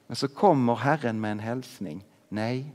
Men 0.08 0.15
så 0.15 0.27
kommer 0.27 0.75
Herren 0.75 1.22
med 1.22 1.32
en 1.32 1.39
hälsning. 1.39 2.05
Nej, 2.29 2.74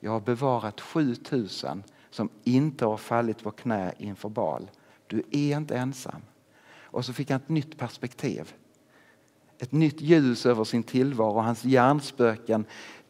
jag 0.00 0.10
har 0.10 0.20
bevarat 0.20 0.80
7000 0.80 1.82
som 2.10 2.28
inte 2.44 2.84
har 2.84 2.96
fallit 2.96 3.42
på 3.42 3.50
knä 3.50 3.92
inför 3.98 4.28
bal. 4.28 4.70
Du 5.06 5.22
är 5.30 5.56
inte 5.56 5.76
ensam. 5.76 6.22
Och 6.80 7.04
så 7.04 7.12
fick 7.12 7.30
han 7.30 7.40
ett 7.40 7.48
nytt 7.48 7.78
perspektiv. 7.78 8.54
Ett 9.58 9.72
nytt 9.72 10.00
ljus 10.00 10.46
över 10.46 10.64
sin 10.64 10.82
tillvaro. 10.82 11.40
Hans 11.40 11.64
hjärnspöken 11.64 12.64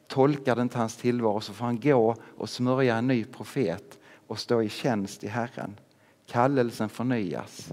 tolkade 0.06 0.62
inte 0.62 0.78
hans 0.78 0.96
tillvaro. 0.96 1.40
Så 1.40 1.52
får 1.52 1.64
han 1.64 1.80
gå 1.80 2.16
och 2.36 2.50
smörja 2.50 2.96
en 2.96 3.06
ny 3.06 3.24
profet 3.24 3.98
och 4.26 4.38
stå 4.38 4.62
i 4.62 4.68
tjänst 4.68 5.24
i 5.24 5.28
Herren. 5.28 5.80
Kallelsen 6.26 6.88
förnyas. 6.88 7.72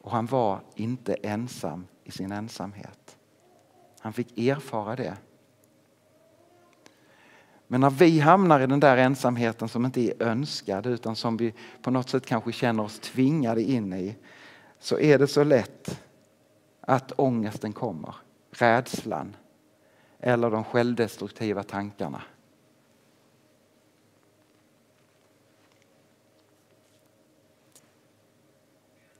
Och 0.00 0.10
han 0.10 0.26
var 0.26 0.60
inte 0.74 1.14
ensam 1.14 1.86
i 2.04 2.10
sin 2.10 2.32
ensamhet. 2.32 3.16
Han 4.00 4.12
fick 4.12 4.38
erfara 4.38 4.96
det. 4.96 5.16
Men 7.66 7.80
när 7.80 7.90
vi 7.90 8.20
hamnar 8.20 8.60
i 8.60 8.66
den 8.66 8.80
där 8.80 8.96
ensamheten 8.96 9.68
som 9.68 9.84
inte 9.84 10.00
är 10.00 10.22
önskad 10.22 10.86
utan 10.86 11.16
som 11.16 11.36
vi 11.36 11.54
på 11.82 11.90
något 11.90 12.08
sätt 12.08 12.26
kanske 12.26 12.52
känner 12.52 12.82
oss 12.82 12.98
tvingade 12.98 13.62
in 13.62 13.92
i 13.92 14.16
så 14.78 14.98
är 14.98 15.18
det 15.18 15.26
så 15.26 15.44
lätt 15.44 16.00
att 16.80 17.12
ångesten 17.16 17.72
kommer, 17.72 18.14
rädslan 18.50 19.36
eller 20.20 20.50
de 20.50 20.64
självdestruktiva 20.64 21.62
tankarna. 21.62 22.22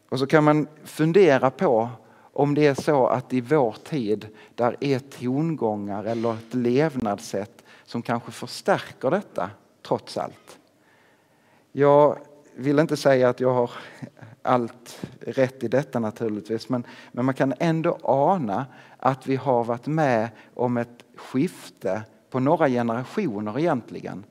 Och 0.08 0.18
så 0.18 0.26
kan 0.26 0.44
man 0.44 0.68
fundera 0.84 1.50
på 1.50 1.88
om 2.40 2.54
det 2.54 2.66
är 2.66 2.74
så 2.74 3.06
att 3.06 3.32
i 3.32 3.40
vår 3.40 3.76
tid 3.84 4.28
där 4.54 4.76
är 4.80 4.98
tongångar 4.98 6.04
eller 6.04 6.34
ett 6.34 6.54
levnadssätt 6.54 7.64
som 7.84 8.02
kanske 8.02 8.30
förstärker 8.30 9.10
detta 9.10 9.50
trots 9.82 10.16
allt. 10.16 10.58
Jag 11.72 12.18
vill 12.56 12.78
inte 12.78 12.96
säga 12.96 13.28
att 13.28 13.40
jag 13.40 13.54
har 13.54 13.70
allt 14.42 15.06
rätt 15.20 15.64
i 15.64 15.68
detta 15.68 15.98
naturligtvis 15.98 16.68
men, 16.68 16.84
men 17.12 17.24
man 17.24 17.34
kan 17.34 17.54
ändå 17.58 17.98
ana 18.02 18.66
att 18.98 19.26
vi 19.26 19.36
har 19.36 19.64
varit 19.64 19.86
med 19.86 20.28
om 20.54 20.76
ett 20.76 21.04
skifte 21.16 22.02
på 22.30 22.40
några 22.40 22.68
generationer 22.68 23.58
egentligen. 23.58 24.24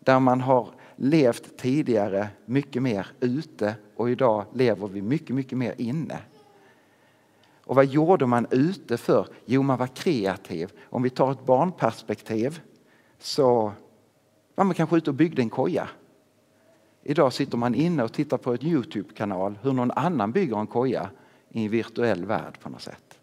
Där 0.00 0.20
man 0.20 0.40
har 0.40 0.68
levt 0.96 1.58
tidigare 1.58 2.28
mycket 2.44 2.82
mer 2.82 3.06
ute 3.20 3.74
och 3.96 4.10
idag 4.10 4.44
lever 4.52 4.88
vi 4.88 5.02
mycket, 5.02 5.36
mycket 5.36 5.58
mer 5.58 5.74
inne. 5.78 6.18
Och 7.68 7.76
vad 7.76 7.86
gjorde 7.86 8.26
man 8.26 8.46
ute 8.50 8.96
för? 8.96 9.28
Jo, 9.44 9.62
man 9.62 9.78
var 9.78 9.86
kreativ. 9.86 10.72
Om 10.90 11.02
vi 11.02 11.10
tar 11.10 11.32
ett 11.32 11.46
barnperspektiv 11.46 12.60
så 13.18 13.72
var 14.54 14.64
man 14.64 14.74
kanske 14.74 14.96
ute 14.96 15.10
och 15.10 15.16
byggde 15.16 15.42
en 15.42 15.50
koja. 15.50 15.88
Idag 17.02 17.32
sitter 17.32 17.56
man 17.56 17.74
inne 17.74 18.02
och 18.04 18.12
tittar 18.12 18.38
på 18.38 18.52
en 18.52 18.64
Youtube-kanal 18.64 19.58
hur 19.62 19.72
någon 19.72 19.90
annan 19.90 20.32
bygger 20.32 20.56
en 20.56 20.66
koja 20.66 21.10
i 21.48 21.64
en 21.64 21.70
virtuell 21.70 22.24
värld 22.24 22.60
på 22.60 22.68
något 22.68 22.82
sätt. 22.82 23.18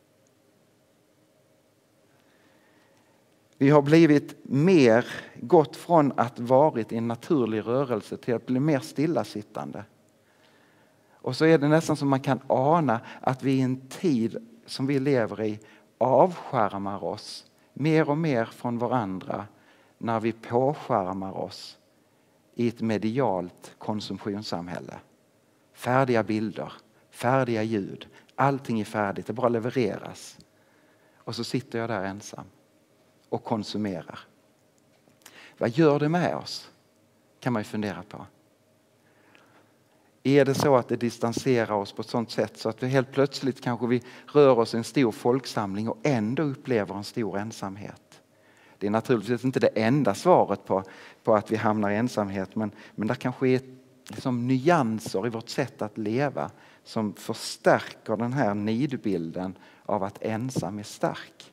Vi 3.58 3.70
har 3.70 3.82
blivit 3.82 4.36
mer, 4.44 5.06
gått 5.36 5.76
från 5.76 6.14
att 6.18 6.40
varit 6.40 6.92
i 6.92 6.98
en 6.98 7.08
naturlig 7.08 7.68
rörelse 7.68 8.18
till 8.18 8.36
att 8.36 8.46
bli 8.46 8.60
mer 8.60 8.80
stillasittande. 8.80 9.84
Och 11.26 11.36
så 11.36 11.46
är 11.46 11.58
det 11.58 11.68
nästan 11.68 11.96
som 11.98 12.10
man 12.10 12.20
kan 12.20 12.40
ana 12.48 13.02
att 13.22 13.44
vi 13.44 13.52
i 13.52 13.62
en 13.62 13.88
tid 13.88 14.38
som 14.66 14.88
vi 14.88 15.00
lever 15.00 15.42
i 15.42 15.60
avskärmar 15.98 17.04
oss 17.04 17.46
mer 17.74 18.10
och 18.10 18.18
mer 18.18 18.46
från 18.46 18.78
varandra 18.78 19.48
när 19.98 20.20
vi 20.20 20.32
påskärmar 20.32 21.32
oss 21.32 21.78
i 22.56 22.68
ett 22.68 22.82
medialt 22.82 23.76
konsumtionssamhälle. 23.78 24.94
Färdiga 25.74 26.24
bilder, 26.24 26.74
färdiga 27.10 27.64
ljud, 27.64 28.08
allting 28.36 28.80
är 28.80 28.86
färdigt, 28.86 29.28
det 29.28 29.34
bara 29.34 29.50
levereras. 29.50 30.38
Och 31.16 31.36
så 31.36 31.44
sitter 31.44 31.80
jag 31.80 31.90
där 31.90 32.04
ensam 32.04 32.46
och 33.30 33.44
konsumerar. 33.44 34.20
Vad 35.58 35.70
gör 35.70 36.00
det 36.00 36.10
med 36.10 36.36
oss? 36.36 36.72
kan 37.40 37.54
man 37.54 37.60
ju 37.60 37.64
fundera 37.64 38.04
på 38.04 38.26
är 40.28 40.46
det 40.46 40.54
så 40.54 40.76
att 40.76 40.88
det 40.88 40.96
distanserar 40.96 41.72
oss 41.72 41.92
på 41.92 42.02
ett 42.02 42.10
sådant 42.10 42.32
sätt 42.32 42.58
så 42.58 42.70
att 42.70 42.84
vi 42.84 42.88
helt 42.88 43.12
plötsligt 43.12 43.62
kanske 43.62 43.88
vi 43.88 44.02
rör 44.34 44.60
oss 44.60 44.74
i 44.74 44.78
en 44.78 44.84
stor 44.84 45.12
folksamling 45.12 45.90
och 45.90 45.98
ändå 46.04 46.44
upplever 46.44 46.96
en 46.96 47.04
stor 47.04 47.38
ensamhet? 47.38 48.22
Det 48.78 48.88
är 48.88 48.92
naturligtvis 48.92 49.46
inte 49.46 49.60
det 49.60 49.68
enda 49.68 50.16
svaret 50.16 50.66
på, 50.66 50.84
på 51.24 51.36
att 51.36 51.52
vi 51.52 51.56
hamnar 51.56 51.90
i 51.90 51.96
ensamhet 51.96 52.56
men, 52.56 52.72
men 52.96 53.08
det 53.08 53.16
kanske 53.16 53.48
är 53.48 53.62
liksom 54.08 54.48
nyanser 54.48 55.28
i 55.28 55.30
vårt 55.30 55.50
sätt 55.50 55.82
att 55.82 55.98
leva 55.98 56.52
som 56.84 57.14
förstärker 57.14 58.18
den 58.18 58.34
här 58.34 58.54
nidbilden 58.54 59.58
av 59.86 60.04
att 60.04 60.24
ensam 60.24 60.80
är 60.80 60.84
stark. 60.84 61.52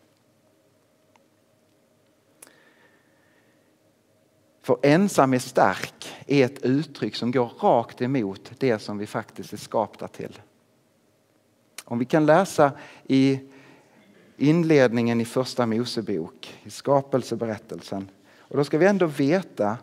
För 4.62 4.78
ensam 4.82 5.34
är 5.34 5.38
stark 5.38 6.14
är 6.26 6.44
ett 6.44 6.62
uttryck 6.62 7.16
som 7.16 7.30
går 7.30 7.52
rakt 7.60 8.02
emot 8.02 8.50
det 8.58 8.78
som 8.78 8.98
vi 8.98 9.06
faktiskt 9.06 9.52
är 9.52 9.56
skapta 9.56 10.08
till. 10.08 10.40
Om 11.84 11.98
vi 11.98 12.04
kan 12.04 12.26
läsa 12.26 12.72
i 13.06 13.40
inledningen 14.36 15.20
i 15.20 15.24
första 15.24 15.66
Mosebok, 15.66 16.54
i 16.62 16.70
skapelseberättelsen. 16.70 18.08
Och 18.38 18.56
då 18.56 18.64
ska 18.64 18.78
vi 18.78 18.86
ändå 18.86 19.06
veta 19.06 19.78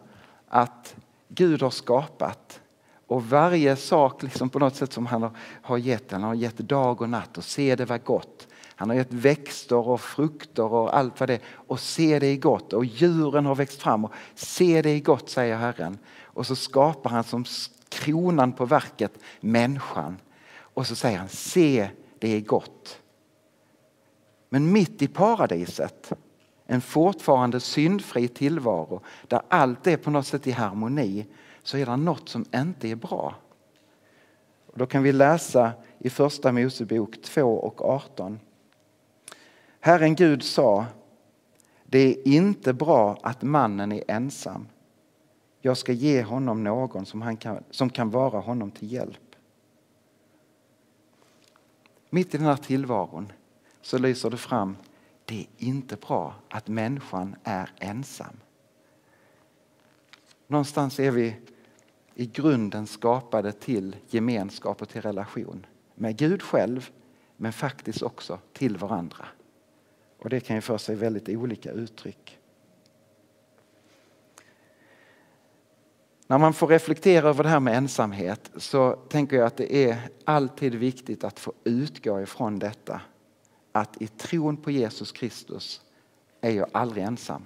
att 0.48 0.96
Gud 1.28 1.62
har 1.62 1.70
skapat 1.70 2.62
och 3.08 3.30
varje 3.30 3.76
sak 3.76 4.24
liksom 4.24 4.50
på 4.50 4.60
något 4.60 4.76
sätt 4.76 4.94
som 4.94 5.06
han 5.06 5.30
har 5.62 5.78
gett, 5.78 6.12
han 6.12 6.24
har 6.24 6.34
gett 6.34 6.58
dag 6.58 7.02
och 7.02 7.10
natt 7.10 7.38
och 7.38 7.44
se 7.44 7.76
det 7.76 7.86
var 7.86 7.98
gott. 7.98 8.48
Han 8.80 8.90
har 8.90 8.96
gett 8.96 9.14
växter 9.14 9.88
och 9.88 10.02
frukter 10.02 10.74
och 10.74 10.98
allt 10.98 11.20
vad 11.20 11.30
det 11.30 11.34
är 11.34 11.42
och 11.54 11.80
se 11.80 12.20
det 12.20 12.28
är 12.28 12.38
gott 12.38 12.74
och 12.74 12.86
djuren 12.86 13.46
har 13.46 13.56
växt 13.56 13.82
fram 13.82 14.06
och 14.06 14.12
se 14.36 14.82
det 14.82 14.90
är 14.90 15.00
gott 15.00 15.30
säger 15.30 15.58
Herren. 15.58 15.98
Och 16.24 16.48
så 16.48 16.56
skapar 16.56 17.10
han 17.10 17.24
som 17.24 17.46
kronan 17.90 18.52
på 18.52 18.66
verket 18.66 19.12
människan 19.40 20.18
och 20.60 20.88
så 20.88 20.96
säger 20.96 21.18
han 21.18 21.30
se 21.30 21.90
det 22.20 22.36
är 22.36 22.42
gott. 22.42 23.02
Men 24.50 24.72
mitt 24.72 25.02
i 25.02 25.08
paradiset 25.08 26.14
en 26.66 26.82
fortfarande 26.82 27.60
syndfri 27.60 28.28
tillvaro 28.28 29.02
där 29.28 29.42
allt 29.48 29.88
är 29.88 29.98
på 29.98 30.12
något 30.12 30.28
sätt 30.28 30.48
i 30.48 30.52
harmoni 30.52 31.26
så 31.64 31.78
är 31.78 31.86
det 31.86 31.98
något 31.98 32.30
som 32.30 32.46
inte 32.56 32.88
är 32.88 32.96
bra. 32.96 33.36
Och 34.66 34.78
då 34.78 34.86
kan 34.86 35.04
vi 35.04 35.12
läsa 35.12 35.72
i 36.00 36.10
första 36.10 36.52
Mosebok 36.52 37.22
2 37.22 37.42
och 37.42 37.82
18. 37.82 38.40
Herren 39.80 40.16
Gud 40.16 40.44
sa, 40.44 40.86
det 41.86 42.00
är 42.00 42.28
inte 42.28 42.74
bra 42.74 43.18
att 43.24 43.42
mannen 43.42 43.92
är 43.92 44.04
ensam. 44.08 44.68
Jag 45.62 45.78
ska 45.78 45.92
ge 45.92 46.24
honom 46.24 46.64
någon 46.64 47.06
som, 47.06 47.22
han 47.22 47.38
kan, 47.38 47.64
som 47.72 47.90
kan 47.90 48.10
vara 48.10 48.40
honom 48.40 48.72
till 48.72 48.92
hjälp. 48.92 49.36
Mitt 52.10 52.36
i 52.36 52.38
den 52.38 52.48
här 52.48 52.56
tillvaron 52.56 53.32
så 53.82 53.98
lyser 53.98 54.30
det 54.30 54.38
fram, 54.38 54.78
det 55.26 55.40
är 55.40 55.48
inte 55.58 55.96
bra 55.96 56.36
att 56.50 56.68
människan 56.68 57.36
är 57.44 57.72
ensam. 57.78 58.38
Någonstans 60.48 61.00
är 61.00 61.12
vi 61.12 61.36
i 62.16 62.26
grunden 62.26 62.88
skapade 62.88 63.52
till 63.52 63.96
gemenskap 64.08 64.82
och 64.82 64.90
till 64.90 65.02
relation 65.02 65.66
med 65.96 66.18
Gud 66.18 66.42
själv 66.42 66.90
men 67.38 67.54
faktiskt 67.54 68.02
också 68.02 68.40
till 68.54 68.78
varandra. 68.78 69.26
Och 70.20 70.30
det 70.30 70.40
kan 70.40 70.56
ju 70.56 70.62
få 70.62 70.78
sig 70.78 70.96
väldigt 70.96 71.30
olika 71.30 71.72
uttryck. 71.72 72.40
När 76.28 76.38
man 76.38 76.54
får 76.54 76.68
reflektera 76.68 77.30
över 77.30 77.44
det 77.44 77.50
här 77.50 77.60
med 77.60 77.78
ensamhet 77.78 78.52
så 78.56 78.92
tänker 78.96 79.38
jag 79.38 79.46
att 79.46 79.58
det 79.58 79.76
är 79.76 79.98
alltid 80.24 80.76
viktigt 80.76 81.24
att 81.24 81.40
få 81.40 81.54
utgå 81.64 82.22
ifrån 82.22 82.60
detta. 82.60 83.02
Att 83.72 84.02
i 84.02 84.08
tron 84.08 84.58
på 84.58 84.72
Jesus 84.72 85.12
Kristus 85.12 85.82
är 86.42 86.52
jag 86.52 86.70
aldrig 86.72 87.04
ensam. 87.04 87.44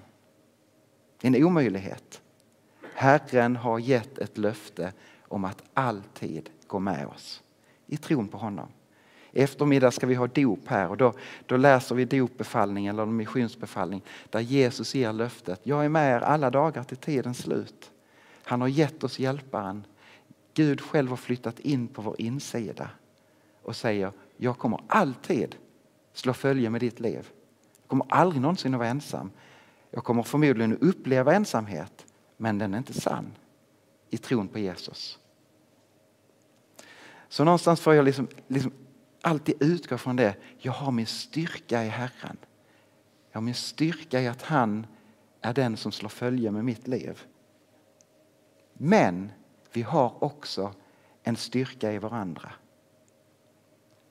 Det 1.22 1.28
är 1.28 1.36
en 1.36 1.44
omöjlighet. 1.44 2.22
Herren 2.94 3.56
har 3.56 3.80
gett 3.80 4.18
ett 4.18 4.38
löfte 4.38 4.94
om 5.22 5.46
att 5.46 5.64
alltid 5.74 6.50
gå 6.68 6.80
med 6.80 7.08
oss 7.08 7.44
i 7.88 7.98
tron 7.98 8.28
på 8.28 8.38
honom. 8.38 8.68
I 9.34 9.42
eftermiddag 9.42 9.92
ska 9.92 10.08
vi 10.08 10.16
ha 10.16 10.28
dop 10.28 10.68
här 10.68 10.90
och 10.90 10.98
då, 10.98 11.14
då 11.46 11.58
läser 11.58 11.96
vi 11.96 12.06
dopbefallning 12.06 12.88
eller 12.88 13.06
missionsbefallning 13.06 14.02
där 14.30 14.40
Jesus 14.40 14.96
ger 14.96 15.14
löftet. 15.14 15.60
Jag 15.64 15.86
är 15.86 15.90
med 15.90 16.16
er 16.16 16.22
alla 16.22 16.50
dagar 16.50 16.84
till 16.84 16.98
tidens 16.98 17.38
slut. 17.38 17.92
Han 18.44 18.62
har 18.62 18.68
gett 18.68 19.04
oss 19.04 19.20
hjälparen. 19.20 19.86
Gud 20.54 20.82
själv 20.82 21.10
har 21.10 21.18
flyttat 21.18 21.60
in 21.60 21.88
på 21.88 22.02
vår 22.02 22.22
insida 22.22 22.90
och 23.62 23.76
säger 23.76 24.12
jag 24.38 24.58
kommer 24.58 24.80
alltid 24.88 25.56
slå 26.14 26.34
följe 26.34 26.70
med 26.70 26.82
ditt 26.82 27.00
liv. 27.00 27.30
Jag 27.82 27.88
kommer 27.88 28.06
aldrig 28.10 28.42
någonsin 28.42 28.74
att 28.74 28.80
vara 28.80 28.90
ensam. 28.90 29.32
Jag 29.92 30.04
kommer 30.04 30.24
förmodligen 30.24 30.74
att 30.74 30.82
uppleva 30.82 31.34
ensamhet 31.34 32.06
men 32.38 32.58
den 32.58 32.74
är 32.74 32.78
inte 32.78 32.94
sann 32.94 33.32
i 34.10 34.18
tron 34.18 34.48
på 34.48 34.60
Jesus. 34.60 35.20
Så 37.30 37.44
någonstans 37.44 37.82
får 37.82 37.94
jag 37.94 38.06
liksom, 38.06 38.28
liksom 38.48 38.72
alltid 39.24 39.64
utgå 39.64 39.98
från 39.98 40.16
det. 40.16 40.36
Jag 40.58 40.72
har 40.72 40.92
min 40.92 41.08
styrka 41.08 41.84
i 41.84 41.88
Herren. 41.88 42.38
Jag 43.32 43.38
har 43.38 43.42
min 43.42 43.56
styrka 43.56 44.22
i 44.22 44.28
att 44.28 44.42
han 44.42 44.88
är 45.42 45.54
den 45.54 45.78
som 45.78 45.92
slår 45.92 46.10
följe 46.10 46.52
med 46.52 46.66
mitt 46.66 46.88
liv. 46.88 47.24
Men 48.74 49.32
vi 49.74 49.82
har 49.82 50.24
också 50.24 50.74
en 51.24 51.36
styrka 51.36 51.92
i 51.92 51.98
varandra. 51.98 52.52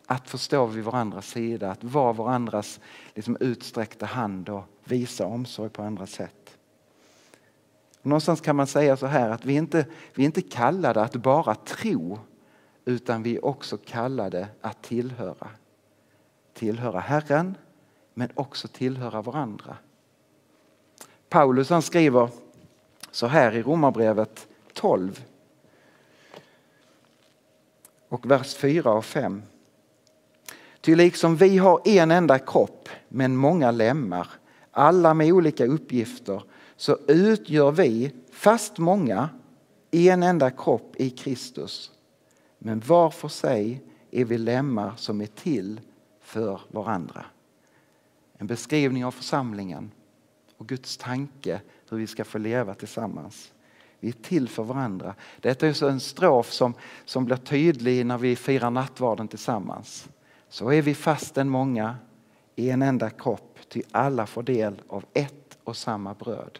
Att 0.06 0.28
förstå 0.28 0.66
vid 0.66 0.84
varandras 0.84 1.26
sida, 1.26 1.70
att 1.70 1.84
vara 1.84 2.12
varandras 2.12 2.80
liksom 3.14 3.36
utsträckta 3.40 4.06
hand 4.06 4.48
och 4.48 4.64
visa 4.84 5.26
omsorg 5.26 5.70
på 5.70 5.82
andra 5.82 6.06
sätt. 6.06 6.58
Någonstans 8.02 8.40
kan 8.40 8.56
man 8.56 8.66
säga 8.66 8.96
så 8.96 9.06
här 9.06 9.30
att 9.30 9.44
vi 9.44 9.54
inte 9.54 9.86
vi 10.14 10.22
är 10.22 10.26
inte 10.26 10.42
kallade 10.42 11.02
att 11.02 11.16
bara 11.16 11.54
tro 11.54 12.18
utan 12.84 13.22
vi 13.22 13.36
är 13.36 13.44
också 13.44 13.76
kallade 13.76 14.48
att 14.60 14.82
tillhöra. 14.82 15.48
Tillhöra 16.54 17.00
Herren 17.00 17.56
men 18.14 18.28
också 18.34 18.68
tillhöra 18.68 19.22
varandra. 19.22 19.76
Paulus 21.28 21.70
han 21.70 21.82
skriver 21.82 22.28
så 23.10 23.26
här 23.26 23.52
i 23.52 23.62
Romarbrevet 23.62 24.48
12 24.72 25.24
och 28.08 28.30
vers 28.30 28.54
4 28.54 28.92
och 28.92 29.04
5. 29.04 29.42
Ty 30.80 30.96
liksom 30.96 31.36
vi 31.36 31.58
har 31.58 31.80
en 31.84 32.10
enda 32.10 32.38
kropp 32.38 32.88
men 33.08 33.36
många 33.36 33.70
lemmar, 33.70 34.28
alla 34.70 35.14
med 35.14 35.32
olika 35.32 35.66
uppgifter, 35.66 36.42
så 36.76 36.98
utgör 37.08 37.70
vi, 37.70 38.12
fast 38.32 38.78
många, 38.78 39.28
en 39.90 40.22
enda 40.22 40.50
kropp 40.50 40.94
i 40.96 41.10
Kristus. 41.10 41.91
Men 42.64 42.80
var 42.80 43.10
för 43.10 43.28
sig 43.28 43.82
är 44.10 44.24
vi 44.24 44.38
lemmar 44.38 44.92
som 44.96 45.20
är 45.20 45.26
till 45.26 45.80
för 46.20 46.60
varandra. 46.68 47.24
En 48.38 48.46
beskrivning 48.46 49.04
av 49.04 49.10
församlingen 49.10 49.90
och 50.56 50.68
Guds 50.68 50.96
tanke 50.96 51.60
hur 51.88 51.98
vi 51.98 52.06
ska 52.06 52.24
få 52.24 52.38
leva 52.38 52.74
tillsammans. 52.74 53.52
Vi 54.00 54.08
är 54.08 54.12
till 54.12 54.48
för 54.48 54.62
varandra. 54.62 55.14
Detta 55.40 55.66
är 55.66 55.84
en 55.84 56.00
strof 56.00 56.52
som, 56.52 56.74
som 57.04 57.24
blir 57.24 57.36
tydlig 57.36 58.06
när 58.06 58.18
vi 58.18 58.36
firar 58.36 58.70
nattvarden 58.70 59.28
tillsammans. 59.28 60.08
Så 60.48 60.72
är 60.72 60.82
vi 60.82 60.94
fastän 60.94 61.48
många 61.48 61.96
i 62.56 62.70
en 62.70 62.82
enda 62.82 63.10
kropp, 63.10 63.58
ty 63.68 63.82
alla 63.90 64.26
får 64.26 64.42
del 64.42 64.82
av 64.88 65.04
ett 65.12 65.58
och 65.64 65.76
samma 65.76 66.14
bröd. 66.14 66.58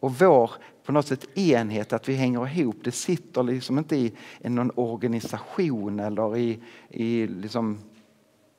Och 0.00 0.14
vår 0.14 0.50
på 0.84 0.92
något 0.92 1.06
sätt 1.06 1.38
enhet, 1.38 1.92
att 1.92 2.08
vi 2.08 2.14
hänger 2.14 2.58
ihop, 2.58 2.76
det 2.84 2.92
sitter 2.92 3.42
liksom 3.42 3.78
inte 3.78 3.96
i 3.96 4.12
någon 4.42 4.70
organisation 4.74 6.00
eller 6.00 6.36
i, 6.36 6.62
i 6.88 7.26
liksom 7.26 7.78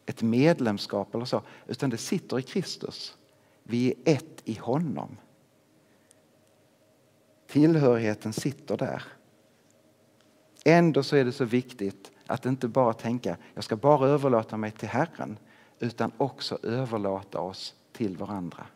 ett 0.05 0.21
medlemskap 0.21 1.15
eller 1.15 1.25
så, 1.25 1.41
utan 1.67 1.89
det 1.89 1.97
sitter 1.97 2.39
i 2.39 2.41
Kristus. 2.41 3.17
Vi 3.63 3.93
är 4.05 4.13
ett 4.13 4.41
i 4.43 4.53
honom. 4.53 5.17
Tillhörigheten 7.47 8.33
sitter 8.33 8.77
där. 8.77 9.03
Ändå 10.65 11.03
så 11.03 11.15
är 11.15 11.25
det 11.25 11.31
så 11.31 11.45
viktigt 11.45 12.11
att 12.27 12.45
inte 12.45 12.67
bara 12.67 12.93
tänka 12.93 13.37
jag 13.53 13.63
ska 13.63 13.75
bara 13.75 14.07
överlåta 14.07 14.57
mig 14.57 14.71
till 14.71 14.89
Herren 14.89 15.37
utan 15.79 16.11
också 16.17 16.59
överlåta 16.63 17.39
oss 17.39 17.75
till 17.91 18.17
varandra. 18.17 18.67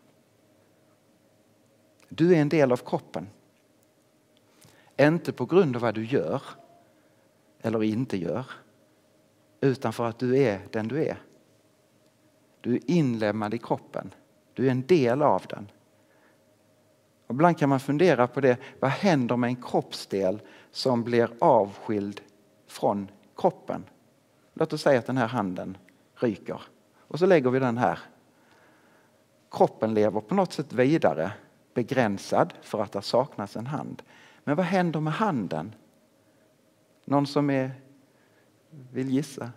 Du 2.09 2.35
är 2.35 2.41
en 2.41 2.49
del 2.49 2.71
av 2.71 2.77
kroppen. 2.77 3.27
Inte 4.99 5.31
på 5.33 5.45
grund 5.45 5.75
av 5.75 5.81
vad 5.81 5.95
du 5.95 6.05
gör 6.05 6.41
eller 7.61 7.83
inte 7.83 8.17
gör 8.17 8.45
utan 9.61 9.93
för 9.93 10.05
att 10.05 10.19
du 10.19 10.37
är 10.37 10.61
den 10.71 10.87
du 10.87 11.03
är. 11.05 11.17
Du 12.61 12.75
är 12.75 12.91
inlemmad 12.91 13.53
i 13.53 13.57
kroppen. 13.57 14.13
Du 14.53 14.67
är 14.67 14.71
en 14.71 14.85
del 14.85 15.21
av 15.21 15.43
den. 15.49 15.71
Och 17.27 17.33
ibland 17.33 17.57
kan 17.57 17.69
man 17.69 17.79
fundera 17.79 18.27
på 18.27 18.41
det, 18.41 18.57
vad 18.79 18.91
händer 18.91 19.37
med 19.37 19.47
en 19.47 19.61
kroppsdel 19.61 20.41
som 20.71 21.03
blir 21.03 21.29
avskild 21.39 22.21
från 22.67 23.11
kroppen? 23.35 23.83
Låt 24.53 24.73
oss 24.73 24.81
säga 24.81 24.99
att 24.99 25.05
den 25.05 25.17
här 25.17 25.27
handen 25.27 25.77
ryker 26.15 26.61
och 26.97 27.19
så 27.19 27.25
lägger 27.25 27.49
vi 27.49 27.59
den 27.59 27.77
här. 27.77 27.99
Kroppen 29.51 29.93
lever 29.93 30.21
på 30.21 30.35
något 30.35 30.53
sätt 30.53 30.73
vidare, 30.73 31.31
begränsad 31.73 32.53
för 32.61 32.83
att 32.83 32.91
det 32.91 33.01
saknas 33.01 33.55
en 33.55 33.67
hand. 33.67 34.03
Men 34.49 34.55
vad 34.55 34.65
händer 34.65 34.99
med 34.99 35.13
handen? 35.13 35.75
Någon 37.05 37.27
som 37.27 37.49
är, 37.49 37.71
vill 38.69 39.09
gissa? 39.09 39.51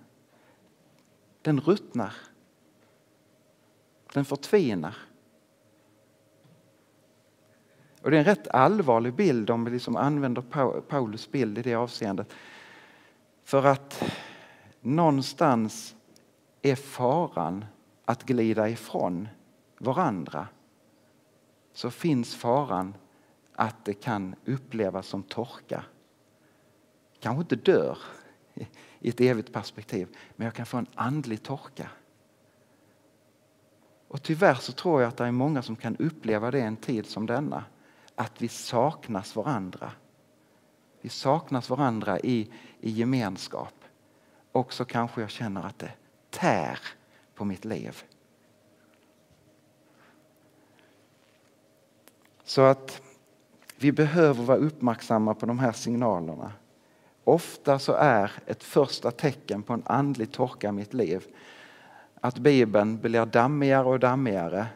Den 1.42 1.60
ruttnar. 1.60 2.14
Den 4.12 4.24
förtvinar. 4.24 4.96
Och 8.02 8.10
det 8.10 8.16
är 8.16 8.18
en 8.18 8.24
rätt 8.24 8.48
allvarlig 8.48 9.14
bild 9.14 9.50
om 9.50 9.64
vi 9.64 9.70
liksom 9.70 9.96
använder 9.96 10.42
Paulus 10.80 11.30
bild 11.30 11.58
i 11.58 11.62
det 11.62 11.74
avseendet. 11.74 12.32
För 13.44 13.66
att 13.66 14.02
någonstans 14.80 15.96
är 16.62 16.76
faran 16.76 17.64
att 18.04 18.24
glida 18.24 18.68
ifrån 18.68 19.28
varandra 19.78 20.48
så 21.72 21.90
finns 21.90 22.34
faran 22.34 22.94
att 23.54 23.84
det 23.84 23.94
kan 23.94 24.34
upplevas 24.44 25.06
som 25.06 25.22
torka. 25.22 25.84
Kanske 27.20 27.40
inte 27.40 27.56
dör 27.56 27.98
i 29.00 29.08
ett 29.08 29.20
evigt 29.20 29.52
perspektiv, 29.52 30.16
men 30.36 30.44
jag 30.44 30.54
kan 30.54 30.66
få 30.66 30.76
en 30.76 30.86
andlig 30.94 31.42
torka. 31.42 31.90
Och 34.08 34.22
tyvärr 34.22 34.54
så 34.54 34.72
tror 34.72 35.02
jag 35.02 35.08
att 35.08 35.16
det 35.16 35.24
är 35.24 35.32
många 35.32 35.62
som 35.62 35.76
kan 35.76 35.96
uppleva 35.96 36.50
det 36.50 36.60
en 36.60 36.76
tid 36.76 37.06
som 37.06 37.26
denna. 37.26 37.64
Att 38.14 38.42
vi 38.42 38.48
saknas 38.48 39.36
varandra. 39.36 39.92
Vi 41.00 41.08
saknas 41.08 41.70
varandra 41.70 42.20
i, 42.20 42.50
i 42.80 42.90
gemenskap. 42.90 43.74
Och 44.52 44.72
så 44.72 44.84
kanske 44.84 45.20
jag 45.20 45.30
känner 45.30 45.66
att 45.66 45.78
det 45.78 45.92
tär 46.30 46.78
på 47.34 47.44
mitt 47.44 47.64
liv. 47.64 48.02
Så 52.44 52.60
att 52.60 53.02
vi 53.82 53.92
behöver 53.92 54.44
vara 54.44 54.58
uppmärksamma 54.58 55.34
på 55.34 55.46
de 55.46 55.58
här 55.58 55.72
signalerna. 55.72 56.52
Ofta 57.24 57.78
så 57.78 57.92
är 57.92 58.32
ett 58.46 58.62
första 58.62 59.10
tecken 59.10 59.62
på 59.62 59.72
en 59.72 59.82
andlig 59.86 60.32
torka 60.32 60.68
i 60.68 60.72
mitt 60.72 60.94
liv 60.94 61.24
att 62.20 62.38
Bibeln 62.38 62.98
blir 62.98 63.26
dammigare 63.26 63.84
och 63.84 64.00
dammigare. 64.00 64.66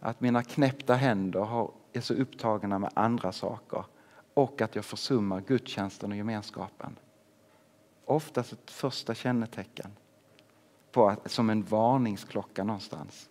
Att 0.00 0.20
mina 0.20 0.42
knäppta 0.42 0.94
händer 0.94 1.68
är 1.92 2.00
så 2.00 2.14
upptagna 2.14 2.78
med 2.78 2.90
andra 2.94 3.32
saker 3.32 3.84
och 4.34 4.62
att 4.62 4.74
jag 4.74 4.84
försummar 4.84 5.40
gudstjänsten 5.40 6.10
och 6.10 6.16
gemenskapen. 6.16 6.96
Oftast 8.04 8.52
ett 8.52 8.70
första 8.70 9.14
kännetecken 9.14 9.90
på 10.92 11.08
att, 11.08 11.30
som 11.30 11.50
en 11.50 11.62
varningsklocka 11.62 12.64
någonstans. 12.64 13.28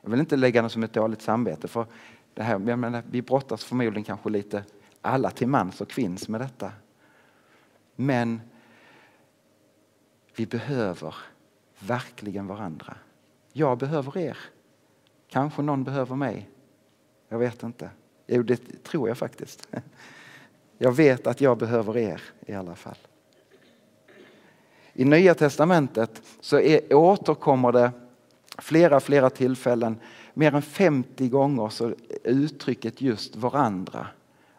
Jag 0.00 0.10
vill 0.10 0.20
inte 0.20 0.36
lägga 0.36 0.62
det 0.62 0.68
som 0.68 0.82
ett 0.82 0.92
dåligt 0.92 1.22
samvete 1.22 1.68
för 1.68 1.86
det 2.34 2.42
här, 2.42 2.60
jag 2.66 2.78
menar, 2.78 3.02
vi 3.10 3.22
brottas 3.22 3.64
förmodligen 3.64 4.04
kanske 4.04 4.30
lite 4.30 4.64
alla 5.00 5.30
till 5.30 5.48
mans 5.48 5.80
och 5.80 5.88
kvinns 5.88 6.28
med 6.28 6.40
detta. 6.40 6.72
Men 7.96 8.40
vi 10.36 10.46
behöver 10.46 11.14
verkligen 11.78 12.46
varandra. 12.46 12.96
Jag 13.52 13.78
behöver 13.78 14.18
er. 14.18 14.38
Kanske 15.28 15.62
någon 15.62 15.84
behöver 15.84 16.16
mig. 16.16 16.48
Jag 17.28 17.38
vet 17.38 17.62
inte. 17.62 17.90
Jo, 18.26 18.42
det 18.42 18.82
tror 18.82 19.08
jag 19.08 19.18
faktiskt. 19.18 19.68
Jag 20.78 20.92
vet 20.92 21.26
att 21.26 21.40
jag 21.40 21.58
behöver 21.58 21.96
er 21.96 22.22
i 22.46 22.54
alla 22.54 22.74
fall. 22.74 22.96
I 24.92 25.04
Nya 25.04 25.34
Testamentet 25.34 26.22
så 26.40 26.60
är, 26.60 26.94
återkommer 26.94 27.72
det 27.72 27.90
flera, 28.58 29.00
flera 29.00 29.30
tillfällen, 29.30 30.00
mer 30.34 30.54
än 30.54 30.62
50 30.62 31.28
gånger 31.28 31.68
så 31.68 31.94
uttrycket 32.24 33.00
just 33.00 33.36
varandra. 33.36 34.06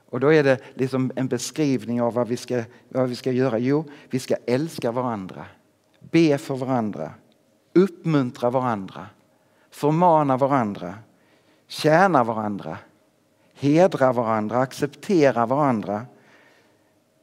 Och 0.09 0.19
då 0.19 0.33
är 0.33 0.43
det 0.43 0.59
liksom 0.73 1.11
en 1.15 1.27
beskrivning 1.27 2.01
av 2.01 2.13
vad 2.13 2.27
vi, 2.27 2.37
ska, 2.37 2.63
vad 2.89 3.09
vi 3.09 3.15
ska 3.15 3.31
göra. 3.31 3.57
Jo, 3.57 3.83
vi 4.09 4.19
ska 4.19 4.35
älska 4.45 4.91
varandra, 4.91 5.45
be 5.99 6.37
för 6.37 6.55
varandra, 6.55 7.13
uppmuntra 7.73 8.49
varandra, 8.49 9.07
förmana 9.69 10.37
varandra, 10.37 10.95
tjäna 11.67 12.23
varandra, 12.23 12.77
hedra 13.53 14.13
varandra, 14.13 14.57
acceptera 14.57 15.45
varandra 15.45 16.05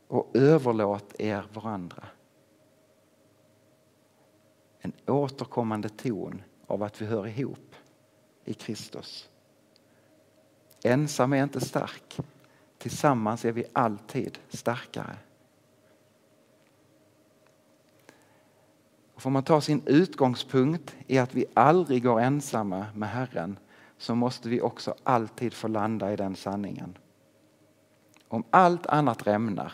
och 0.09 0.31
överlåt 0.35 1.15
er 1.19 1.45
varandra. 1.53 2.05
En 4.81 4.93
återkommande 5.07 5.89
ton 5.89 6.43
av 6.67 6.83
att 6.83 7.03
vi 7.03 7.07
hör 7.07 7.27
ihop 7.27 7.72
i 8.45 8.55
Kristus. 8.55 9.29
Ensam 10.85 11.33
är 11.33 11.43
inte 11.43 11.61
stark. 11.61 12.21
Tillsammans 12.79 13.45
är 13.45 13.53
vi 13.53 13.65
alltid 13.73 14.39
starkare. 14.49 15.17
Får 19.17 19.31
man 19.31 19.43
ta 19.43 19.61
sin 19.61 19.83
utgångspunkt 19.87 20.97
i 21.07 21.19
att 21.19 21.35
vi 21.35 21.45
aldrig 21.55 22.03
går 22.03 22.21
ensamma 22.21 22.87
med 22.95 23.09
Herren 23.09 23.59
så 23.99 24.15
måste 24.15 24.49
vi 24.49 24.61
också 24.61 24.95
alltid 25.03 25.53
få 25.53 25.69
landa 25.69 26.13
i 26.13 26.17
den 26.17 26.37
sanningen. 26.37 26.99
Om 28.29 28.45
allt 28.51 28.87
annat 28.87 29.27
rämnar, 29.27 29.73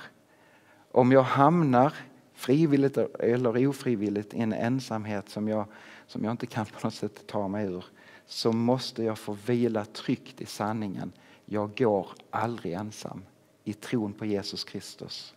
om 0.92 1.12
jag 1.12 1.22
hamnar 1.22 1.94
frivilligt 2.34 2.96
eller 2.96 3.66
ofrivilligt 3.66 4.34
i 4.34 4.40
en 4.40 4.52
ensamhet 4.52 5.28
som 5.28 5.48
jag, 5.48 5.66
som 6.06 6.24
jag 6.24 6.30
inte 6.30 6.46
kan 6.46 6.66
på 6.66 6.86
något 6.86 6.94
sätt 6.94 7.26
ta 7.26 7.48
mig 7.48 7.66
ur 7.66 7.84
så 8.28 8.52
måste 8.52 9.02
jag 9.02 9.18
få 9.18 9.32
vila 9.32 9.84
tryggt 9.84 10.40
i 10.40 10.46
sanningen. 10.46 11.12
Jag 11.44 11.76
går 11.76 12.08
aldrig 12.30 12.72
ensam 12.72 13.22
i 13.64 13.72
tron 13.72 14.12
på 14.12 14.26
Jesus 14.26 14.64
Kristus. 14.64 15.34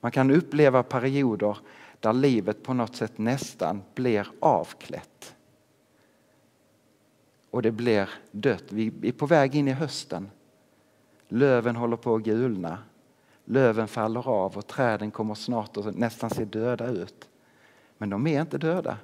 Man 0.00 0.12
kan 0.12 0.30
uppleva 0.30 0.82
perioder 0.82 1.58
där 2.00 2.12
livet 2.12 2.62
på 2.62 2.74
något 2.74 2.96
sätt 2.96 3.18
nästan 3.18 3.82
blir 3.94 4.28
avklätt. 4.40 5.34
Och 7.50 7.62
det 7.62 7.72
blir 7.72 8.10
dött. 8.30 8.64
Vi 8.68 8.92
är 9.02 9.12
på 9.12 9.26
väg 9.26 9.54
in 9.54 9.68
i 9.68 9.72
hösten. 9.72 10.30
Löven 11.28 11.76
håller 11.76 11.96
på 11.96 12.14
att 12.14 12.22
gulna. 12.22 12.78
Löven 13.44 13.88
faller 13.88 14.28
av 14.28 14.56
och 14.56 14.66
träden 14.66 15.10
kommer 15.10 15.34
snart 15.34 15.76
att 15.76 15.96
nästan 15.96 16.30
se 16.30 16.44
döda 16.44 16.86
ut. 16.86 17.28
Men 17.98 18.10
de 18.10 18.26
är 18.26 18.40
inte 18.40 18.58
döda. 18.58 18.98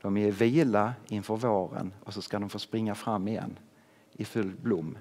De 0.00 0.16
är 0.16 0.26
i 0.26 0.30
vila 0.30 0.94
inför 1.08 1.36
våren 1.36 1.92
och 2.04 2.14
så 2.14 2.22
ska 2.22 2.38
de 2.38 2.48
få 2.48 2.58
springa 2.58 2.94
fram 2.94 3.28
igen 3.28 3.58
i 4.12 4.24
full 4.24 4.56
blom. 4.56 4.98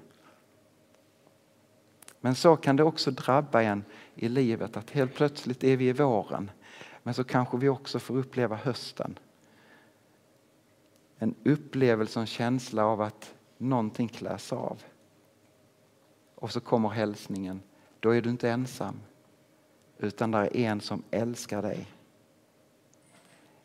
Men 2.19 2.35
så 2.35 2.55
kan 2.55 2.75
det 2.75 2.83
också 2.83 3.11
drabba 3.11 3.61
en 3.61 3.83
i 4.15 4.29
livet 4.29 4.77
att 4.77 4.91
helt 4.91 5.15
plötsligt 5.15 5.63
är 5.63 5.77
vi 5.77 5.87
i 5.87 5.93
våren 5.93 6.51
men 7.03 7.13
så 7.13 7.23
kanske 7.23 7.57
vi 7.57 7.69
också 7.69 7.99
får 7.99 8.17
uppleva 8.17 8.55
hösten. 8.55 9.19
En 11.17 11.35
upplevelse 11.43 12.19
och 12.19 12.21
en 12.21 12.27
känsla 12.27 12.85
av 12.85 13.01
att 13.01 13.33
någonting 13.57 14.07
kläs 14.07 14.53
av. 14.53 14.83
Och 16.35 16.51
så 16.51 16.59
kommer 16.59 16.89
hälsningen. 16.89 17.61
Då 17.99 18.15
är 18.15 18.21
du 18.21 18.29
inte 18.29 18.49
ensam 18.49 18.99
utan 19.97 20.31
det 20.31 20.37
är 20.37 20.55
en 20.55 20.81
som 20.81 21.03
älskar 21.11 21.61
dig. 21.61 21.87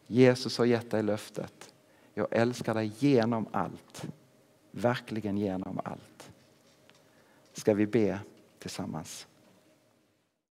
Jesus 0.06 0.58
har 0.58 0.64
gett 0.64 0.90
dig 0.90 1.02
löftet. 1.02 1.74
Jag 2.14 2.26
älskar 2.30 2.74
dig 2.74 2.92
genom 2.98 3.46
allt. 3.52 4.04
Verkligen 4.70 5.38
genom 5.38 5.80
allt. 5.84 6.30
Ska 7.52 7.74
vi 7.74 7.86
be 7.86 8.18
tillsammans. 8.58 9.26